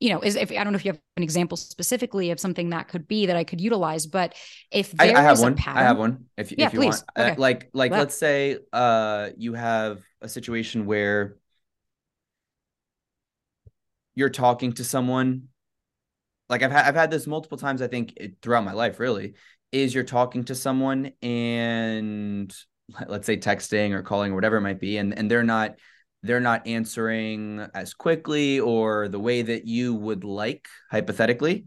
[0.00, 2.70] you know is if i don't know if you have an example specifically of something
[2.70, 4.34] that could be that i could utilize but
[4.70, 6.94] if I, I, have one pattern, i have one if, yeah, if you please.
[6.94, 7.30] want uh, okay.
[7.32, 11.36] uh, like like let's say uh you have a situation where
[14.14, 15.48] you're talking to someone
[16.48, 19.34] like I've had I've had this multiple times I think throughout my life really
[19.72, 22.54] is you're talking to someone and
[23.08, 25.76] let's say texting or calling or whatever it might be and and they're not
[26.22, 31.66] they're not answering as quickly or the way that you would like hypothetically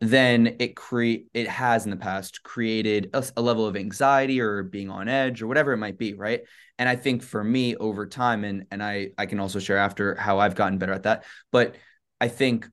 [0.00, 4.62] then it create it has in the past created a, a, level of anxiety or
[4.62, 6.42] being on edge or whatever it might be right?
[6.78, 10.16] And i think for me over time and and i i can also share after
[10.16, 11.76] how i've gotten better at that but
[12.20, 12.68] i think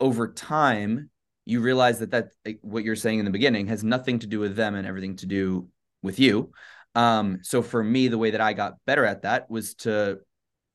[0.00, 1.08] over time
[1.44, 2.30] you realize that that
[2.62, 5.26] what you're saying in the beginning has nothing to do with them and everything to
[5.26, 5.68] do
[6.02, 6.52] with you
[6.94, 10.18] um so for me the way that i got better at that was to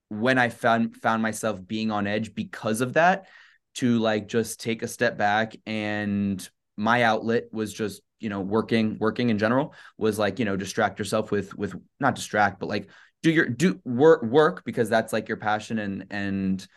[0.09, 3.27] when i found found myself being on edge because of that
[3.73, 8.97] to like just take a step back and my outlet was just you know working
[8.99, 12.89] working in general was like you know distract yourself with with not distract but like
[13.23, 16.67] do your do work work because that's like your passion and and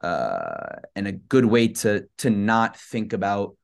[0.00, 3.56] uh, and a good way to to not think about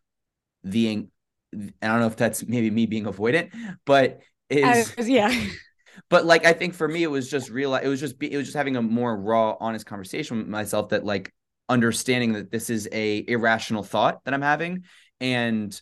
[0.62, 1.07] the.
[1.55, 3.53] I don't know if that's maybe me being avoidant,
[3.87, 4.20] but
[4.51, 5.35] is was, yeah.
[6.11, 7.75] But like I think for me, it was just real.
[7.75, 10.91] It was just it was just having a more raw, honest conversation with myself.
[10.91, 11.33] That like
[11.69, 14.85] understanding that this is a irrational thought that I'm having,
[15.21, 15.81] and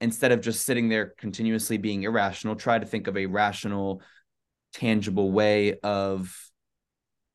[0.00, 4.02] instead of just sitting there continuously being irrational, try to think of a rational,
[4.72, 6.34] tangible way of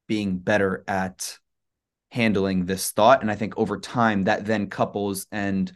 [0.08, 1.38] being better at
[2.12, 3.22] handling this thought.
[3.22, 5.72] And I think over time that then couples and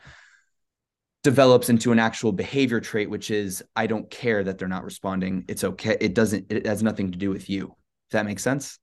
[1.24, 5.46] develops into an actual behavior trait, which is I don't care that they're not responding.
[5.48, 5.98] It's okay.
[6.00, 7.68] It doesn't, it has nothing to do with you.
[7.68, 8.80] Does that make sense?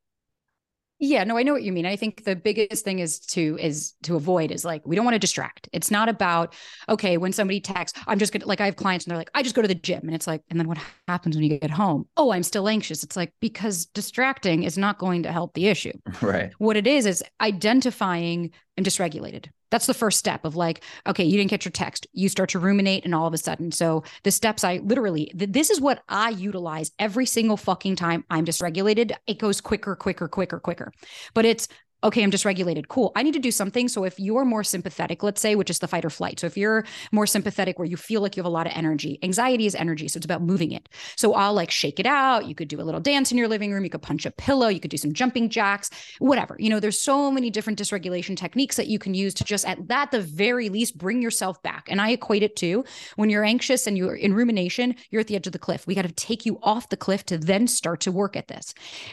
[1.01, 1.87] Yeah, no, I know what you mean.
[1.87, 5.15] I think the biggest thing is to is to avoid is like we don't want
[5.15, 5.69] to distract.
[5.73, 6.55] It's not about
[6.89, 9.45] okay, when somebody texts, I'm just gonna like I have clients and they're like, I
[9.45, 10.01] just go to the gym.
[10.03, 12.09] And it's like, and then what happens when you get home?
[12.17, 13.05] Oh, I'm still anxious.
[13.05, 15.93] It's like because distracting is not going to help the issue.
[16.21, 16.53] Right.
[16.59, 19.47] What it is is identifying and dysregulated.
[19.71, 22.07] That's the first step of like, okay, you didn't get your text.
[22.13, 25.71] You start to ruminate, and all of a sudden, so the steps I literally, this
[25.71, 29.13] is what I utilize every single fucking time I'm dysregulated.
[29.27, 30.93] It goes quicker, quicker, quicker, quicker.
[31.35, 31.69] But it's
[32.05, 32.89] okay, I'm dysregulated.
[32.89, 33.13] Cool.
[33.17, 33.89] I need to do something.
[33.89, 36.39] So if you're more sympathetic, let's say, which is the fight or flight.
[36.39, 39.19] So if you're more sympathetic where you feel like you have a lot of energy,
[39.23, 40.07] anxiety is energy.
[40.09, 40.89] So it's about moving it.
[41.17, 42.47] So I'll like shake it out.
[42.47, 43.85] You could do a little dance in your living room.
[43.85, 44.69] You could punch a pillow.
[44.69, 46.57] You could do some jumping jacks, whatever.
[46.59, 49.89] You know, there's so many different dysregulation techniques that you can use to just at
[49.89, 51.89] that the very least bring yourself back.
[51.91, 52.85] And I equate it to
[53.17, 55.87] when you're anxious and you're in rumination, you're at the edge of the cliff.
[55.87, 58.73] We got to take you off the cliff to then start to work at this.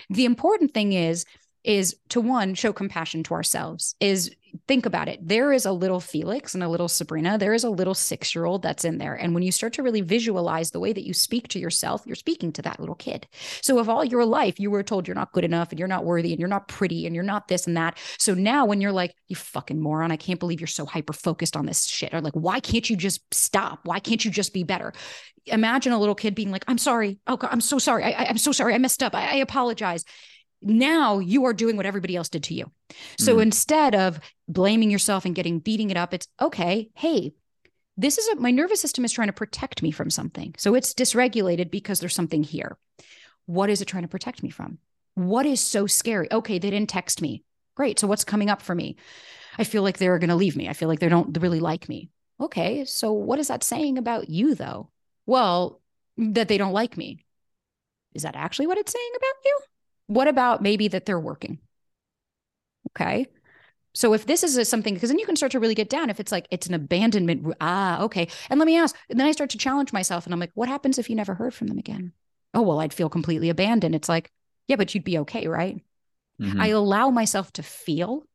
[0.09, 1.25] The important thing is,
[1.65, 4.31] is to one show compassion to ourselves is
[4.67, 5.19] think about it.
[5.21, 7.37] There is a little felix and a little sabrina.
[7.37, 9.15] There is a little six year old that's in there.
[9.15, 12.15] And when you start to really visualize the way that you speak to yourself you're
[12.15, 13.27] speaking to that little kid.
[13.61, 16.05] So if all your life you were told you're not good enough and you're not
[16.05, 17.97] worthy and you're not pretty and you're not this and that.
[18.17, 20.11] So now when you're like you fucking moron.
[20.11, 22.13] I can't believe you're so hyper focused on this shit.
[22.13, 23.79] Or like why can't you just stop?
[23.83, 24.93] Why can't you just be better?
[25.47, 27.19] Imagine a little kid being like i'm sorry.
[27.27, 28.03] Oh god i'm so sorry.
[28.03, 28.73] I, am so sorry.
[28.73, 29.13] I messed up.
[29.13, 30.05] I, I apologize
[30.61, 32.71] now you are doing what everybody else did to you.
[33.19, 33.43] So mm.
[33.43, 37.33] instead of blaming yourself and getting beating it up, it's okay, hey,
[37.97, 40.53] this is a, my nervous system is trying to protect me from something.
[40.57, 42.77] So it's dysregulated because there's something here.
[43.45, 44.79] What is it trying to protect me from?
[45.13, 46.27] What is so scary?
[46.31, 47.43] Okay, they didn't text me.
[47.75, 47.99] Great.
[47.99, 48.97] So what's coming up for me?
[49.57, 50.67] I feel like they're going to leave me.
[50.67, 52.09] I feel like they don't really like me.
[52.41, 52.83] Okay.
[52.85, 54.89] So what is that saying about you though?
[55.25, 55.81] Well,
[56.17, 57.25] that they don't like me.
[58.13, 59.59] Is that actually what it's saying about you?
[60.07, 61.59] What about maybe that they're working?
[62.91, 63.27] Okay.
[63.93, 66.09] So if this is a, something, because then you can start to really get down.
[66.09, 68.27] If it's like it's an abandonment, ah, okay.
[68.49, 68.95] And let me ask.
[69.09, 71.33] And then I start to challenge myself, and I'm like, what happens if you never
[71.33, 72.11] heard from them again?
[72.53, 73.95] Oh well, I'd feel completely abandoned.
[73.95, 74.31] It's like,
[74.67, 75.81] yeah, but you'd be okay, right?
[76.41, 76.59] Mm-hmm.
[76.59, 78.25] I allow myself to feel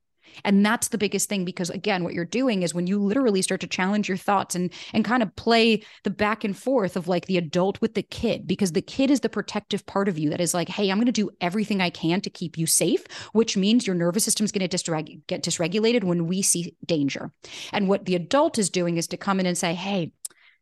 [0.44, 3.60] And that's the biggest thing because again, what you're doing is when you literally start
[3.62, 7.26] to challenge your thoughts and and kind of play the back and forth of like
[7.26, 10.40] the adult with the kid because the kid is the protective part of you that
[10.40, 13.56] is like, "Hey, I'm going to do everything I can to keep you safe," which
[13.56, 17.32] means your nervous system is going to dysreg- get dysregulated when we see danger.
[17.72, 20.12] And what the adult is doing is to come in and say, "Hey,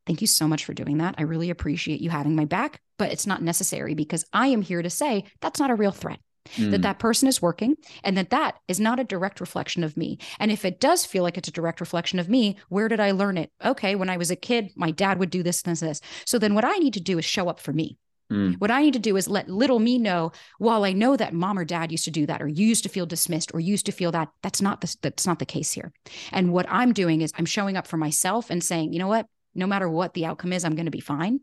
[0.07, 1.17] Thank you so much for doing that.
[1.19, 4.81] I really appreciate you having my back, but it's not necessary because I am here
[4.81, 6.19] to say that's not a real threat
[6.57, 6.71] mm.
[6.71, 10.19] that that person is working and that that is not a direct reflection of me.
[10.39, 13.11] And if it does feel like it's a direct reflection of me, where did I
[13.11, 13.51] learn it?
[13.65, 15.81] Okay, when I was a kid, my dad would do this and this.
[15.81, 16.01] this.
[16.25, 17.99] So then what I need to do is show up for me.
[18.31, 18.57] Mm.
[18.59, 21.59] What I need to do is let little me know while I know that mom
[21.59, 23.93] or dad used to do that or you used to feel dismissed or used to
[23.93, 25.93] feel that that's not the, that's not the case here.
[26.31, 29.27] And what I'm doing is I'm showing up for myself and saying, "You know what?
[29.55, 31.41] No matter what the outcome is, I'm going to be fine."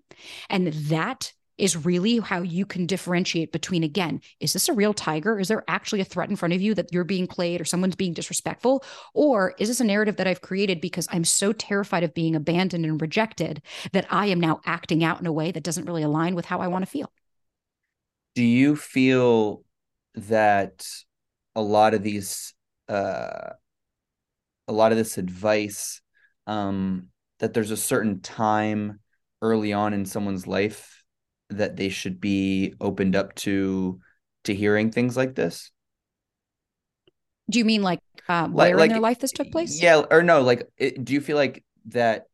[0.47, 5.39] And that is really how you can differentiate between again is this a real tiger?
[5.39, 7.95] Is there actually a threat in front of you that you're being played or someone's
[7.95, 8.83] being disrespectful?
[9.13, 12.85] Or is this a narrative that i've created because i'm so terrified of being abandoned
[12.85, 13.61] and rejected
[13.93, 16.59] that i am now acting out in a way that doesn't really align with how
[16.59, 17.11] i want to feel?
[18.35, 19.63] Do you feel
[20.15, 20.85] that
[21.55, 22.53] a lot of these
[22.89, 23.51] uh
[24.67, 26.01] a lot of this advice
[26.47, 27.07] um
[27.39, 28.99] that there's a certain time
[29.41, 31.03] early on in someone's life
[31.49, 33.99] that they should be opened up to
[34.45, 35.71] to hearing things like this?
[37.49, 39.81] Do you mean like uh, where like, in their life this took place?
[39.81, 40.41] Yeah, or no?
[40.41, 42.25] Like, it, do you feel like that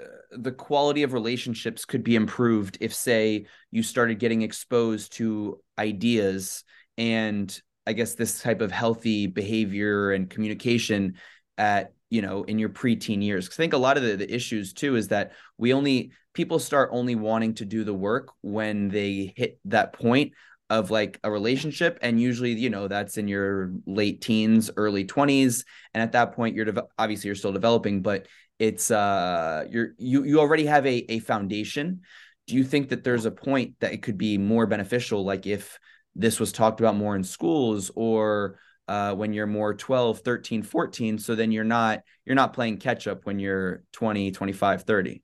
[0.00, 5.60] uh, the quality of relationships could be improved if, say, you started getting exposed to
[5.78, 6.64] ideas
[6.98, 11.14] and I guess this type of healthy behavior and communication
[11.56, 13.48] at you know in your preteen years?
[13.48, 16.90] I think a lot of the, the issues too is that we only people start
[16.92, 20.32] only wanting to do the work when they hit that point
[20.68, 21.98] of like a relationship.
[22.02, 26.54] And usually you know that's in your late teens early 20s and at that point
[26.54, 28.26] you're de- obviously you're still developing but
[28.58, 32.02] it's uh you're you you already have a a foundation.
[32.46, 35.78] Do you think that there's a point that it could be more beneficial like if
[36.14, 38.58] this was talked about more in schools or
[38.90, 43.06] uh, when you're more 12 13 14 so then you're not you're not playing catch
[43.06, 45.22] up when you're 20 25 30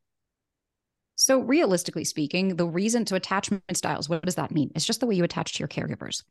[1.18, 4.70] so, realistically speaking, the reason to attachment styles, what does that mean?
[4.74, 6.22] It's just the way you attach to your caregivers.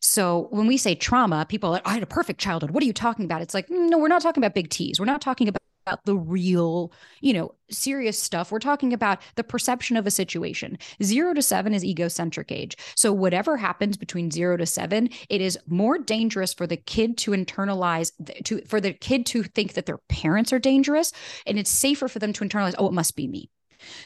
[0.00, 2.70] So, when we say trauma, people are like, I had a perfect childhood.
[2.70, 3.40] What are you talking about?
[3.40, 5.00] It's like, no, we're not talking about big T's.
[5.00, 8.50] We're not talking about about the real, you know, serious stuff.
[8.50, 10.78] We're talking about the perception of a situation.
[11.02, 12.76] Zero to seven is egocentric age.
[12.96, 17.32] So, whatever happens between zero to seven, it is more dangerous for the kid to
[17.32, 18.12] internalize,
[18.44, 21.12] to for the kid to think that their parents are dangerous.
[21.46, 23.50] And it's safer for them to internalize, oh, it must be me.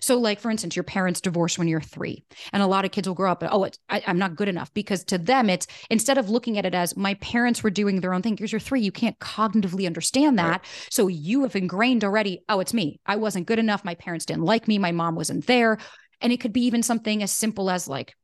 [0.01, 3.09] So, like for instance, your parents divorce when you're three, and a lot of kids
[3.09, 5.67] will grow up and oh, it's, I, am not good enough because to them it's
[5.91, 8.35] instead of looking at it as my parents were doing their own thing.
[8.35, 10.89] Because you're three, you can't cognitively understand that, right.
[10.91, 12.43] so you have ingrained already.
[12.49, 13.01] Oh, it's me.
[13.07, 13.85] I wasn't good enough.
[13.85, 14.79] My parents didn't like me.
[14.79, 15.79] My mom wasn't there,
[16.21, 18.15] and it could be even something as simple as like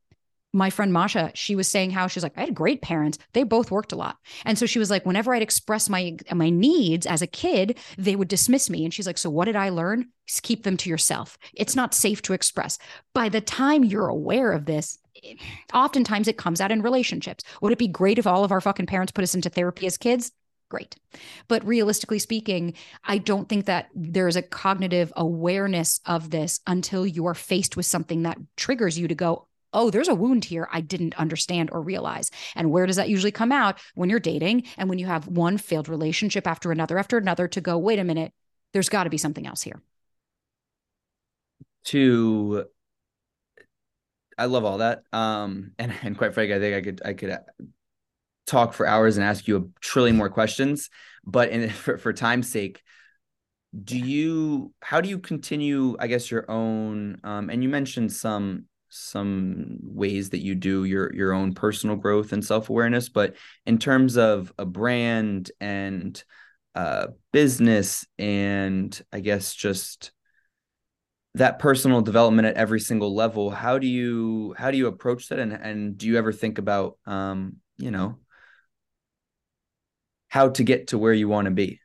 [0.55, 3.17] my friend Masha, she was saying how she's like, I had great parents.
[3.33, 4.17] They both worked a lot.
[4.45, 8.15] And so she was like, whenever I'd express my my needs as a kid, they
[8.15, 8.85] would dismiss me.
[8.85, 10.07] And she's like, So what did I learn?
[10.25, 11.37] Just keep them to yourself.
[11.53, 12.79] It's not safe to express.
[13.13, 14.97] By the time you're aware of this,
[15.73, 17.43] oftentimes it comes out in relationships.
[17.61, 19.97] Would it be great if all of our fucking parents put us into therapy as
[19.97, 20.31] kids?
[20.69, 20.95] Great.
[21.47, 27.27] But realistically speaking, I don't think that there's a cognitive awareness of this until you
[27.27, 30.81] are faced with something that triggers you to go, oh, there's a wound here I
[30.81, 32.31] didn't understand or realize.
[32.55, 33.77] And where does that usually come out?
[33.93, 37.61] When you're dating and when you have one failed relationship after another after another to
[37.61, 38.33] go, wait a minute,
[38.73, 39.81] there's got to be something else here.
[41.85, 42.65] To
[44.37, 45.03] I love all that.
[45.13, 47.39] Um, and and quite frankly, I think I could I could uh,
[48.47, 50.89] talk for hours and ask you a trillion more questions.
[51.25, 52.81] But in for, for time's sake,
[53.83, 55.97] do you how do you continue?
[55.99, 57.19] I guess your own.
[57.23, 58.65] Um, and you mentioned some
[58.95, 63.35] some ways that you do your your own personal growth and self-awareness but
[63.65, 66.23] in terms of a brand and
[66.75, 70.11] uh, business and i guess just
[71.35, 75.39] that personal development at every single level how do you how do you approach that?
[75.39, 78.17] And and do you ever think about um you know
[80.29, 81.79] how to get to where you want to be?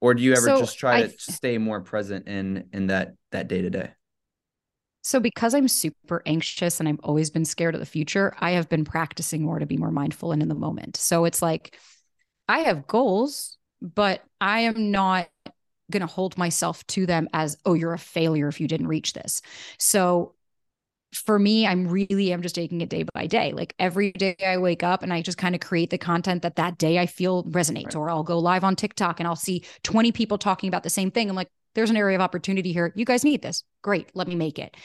[0.00, 3.14] Or do you ever so just try I, to stay more present in in that
[3.32, 3.90] that day to day
[5.06, 8.68] so, because I'm super anxious and I've always been scared of the future, I have
[8.68, 10.96] been practicing more to be more mindful and in the moment.
[10.96, 11.78] So, it's like
[12.48, 15.28] I have goals, but I am not
[15.92, 19.12] going to hold myself to them as, oh, you're a failure if you didn't reach
[19.12, 19.42] this.
[19.78, 20.34] So,
[21.14, 23.52] for me, I'm really, I'm just taking it day by day.
[23.52, 26.56] Like every day I wake up and I just kind of create the content that
[26.56, 27.94] that day I feel resonates, right.
[27.94, 31.12] or I'll go live on TikTok and I'll see 20 people talking about the same
[31.12, 31.30] thing.
[31.30, 32.92] I'm like, there's an area of opportunity here.
[32.96, 33.62] You guys need this.
[33.82, 34.08] Great.
[34.14, 34.76] Let me make it.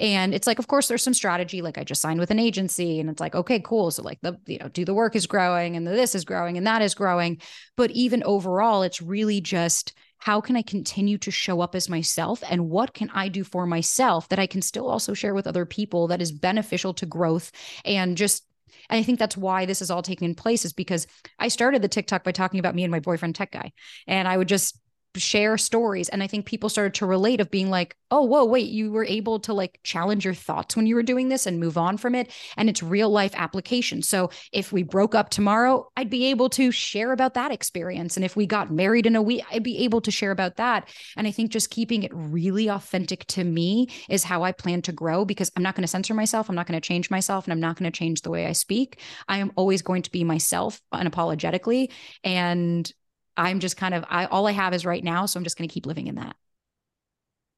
[0.00, 1.62] And it's like, of course, there's some strategy.
[1.62, 3.90] Like I just signed with an agency and it's like, okay, cool.
[3.90, 6.56] So like the, you know, do the work is growing and the this is growing
[6.56, 7.40] and that is growing.
[7.76, 12.42] But even overall, it's really just how can I continue to show up as myself
[12.48, 15.64] and what can I do for myself that I can still also share with other
[15.64, 17.52] people that is beneficial to growth
[17.84, 18.44] and just
[18.90, 21.06] and I think that's why this is all taking place is because
[21.38, 23.72] I started the TikTok by talking about me and my boyfriend tech guy.
[24.06, 24.78] And I would just
[25.16, 26.08] share stories.
[26.08, 29.04] And i think people started to relate of being like oh whoa wait you were
[29.04, 32.14] able to like challenge your thoughts when you were doing this and move on from
[32.14, 32.30] it.
[32.56, 34.02] And it's real life application.
[34.02, 38.16] So if we broke up tomorrow i'd be able to share about that experience.
[38.16, 40.88] And if we got married in a week i'd be able to share about that.
[41.16, 44.92] And i think just keeping it really authentic to me is how i plan to
[44.92, 46.48] grow because i'm not going to censor myself.
[46.48, 48.52] I'm not going to change myself and i'm not going to change the way i
[48.52, 49.00] speak.
[49.26, 51.90] I am always going to be myself unapologetically.
[52.24, 52.90] And
[53.38, 55.68] I'm just kind of I all I have is right now, so I'm just going
[55.68, 56.36] to keep living in that.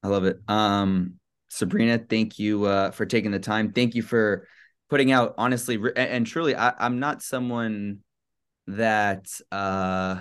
[0.03, 0.39] I love it.
[0.47, 1.15] Um
[1.49, 3.73] Sabrina, thank you uh for taking the time.
[3.73, 4.47] Thank you for
[4.89, 8.01] putting out honestly and, and truly I I'm not someone
[8.67, 10.21] that uh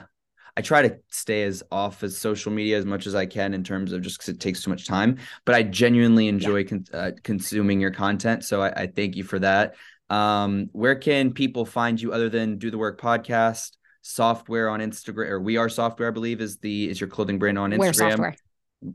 [0.58, 3.64] I try to stay as off as social media as much as I can in
[3.64, 5.18] terms of just because it takes too much time.
[5.46, 6.64] But I genuinely enjoy yeah.
[6.64, 9.76] con- uh, consuming your content, so I, I, thank you for that.
[10.10, 13.78] Um, where can people find you other than Do the Work podcast?
[14.02, 17.58] Software on Instagram or we are Softwear, I believe is the is your clothing brand
[17.58, 17.80] on Instagram.
[17.80, 18.36] Wear Softwear.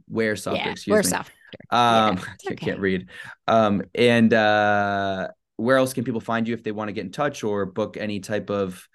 [0.08, 1.10] Wear Softwear, yeah, excuse wear me.
[1.10, 1.30] Softwear.
[1.70, 2.56] Um yeah, okay.
[2.56, 3.08] can't read.
[3.46, 7.12] Um and uh where else can people find you if they want to get in
[7.12, 8.88] touch or book any type of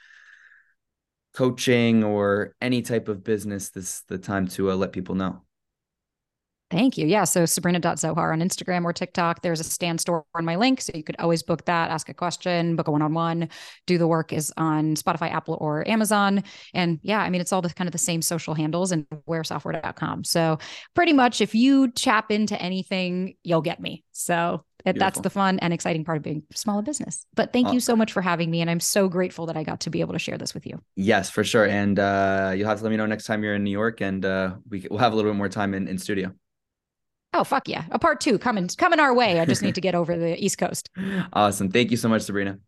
[1.33, 5.41] coaching or any type of business this the time to uh, let people know
[6.69, 7.07] Thank you.
[7.07, 7.23] Yeah.
[7.23, 9.41] So sabrina.zohar on Instagram or TikTok.
[9.41, 10.81] There's a Stan Store on my link.
[10.81, 13.49] So you could always book that, ask a question, book a one on one.
[13.87, 16.43] Do the work is on Spotify, Apple, or Amazon.
[16.75, 20.25] And yeah, I mean, it's all the kind of the same social handles and wearsoftwear.com.
[20.25, 20.59] So
[20.93, 24.03] pretty much if you chap into anything, you'll get me.
[24.11, 24.99] So Beautiful.
[24.99, 27.25] that's the fun and exciting part of being small business.
[27.33, 28.61] But thank you so much for having me.
[28.61, 30.79] And I'm so grateful that I got to be able to share this with you.
[30.95, 31.65] Yes, for sure.
[31.65, 34.23] And uh, you'll have to let me know next time you're in New York and
[34.23, 36.31] uh, we, we'll have a little bit more time in, in studio.
[37.33, 37.83] Oh fuck yeah!
[37.91, 39.39] A part two coming coming our way.
[39.39, 40.89] I just need to get over the East Coast.
[41.33, 41.69] Awesome.
[41.69, 42.59] Thank you so much, Sabrina.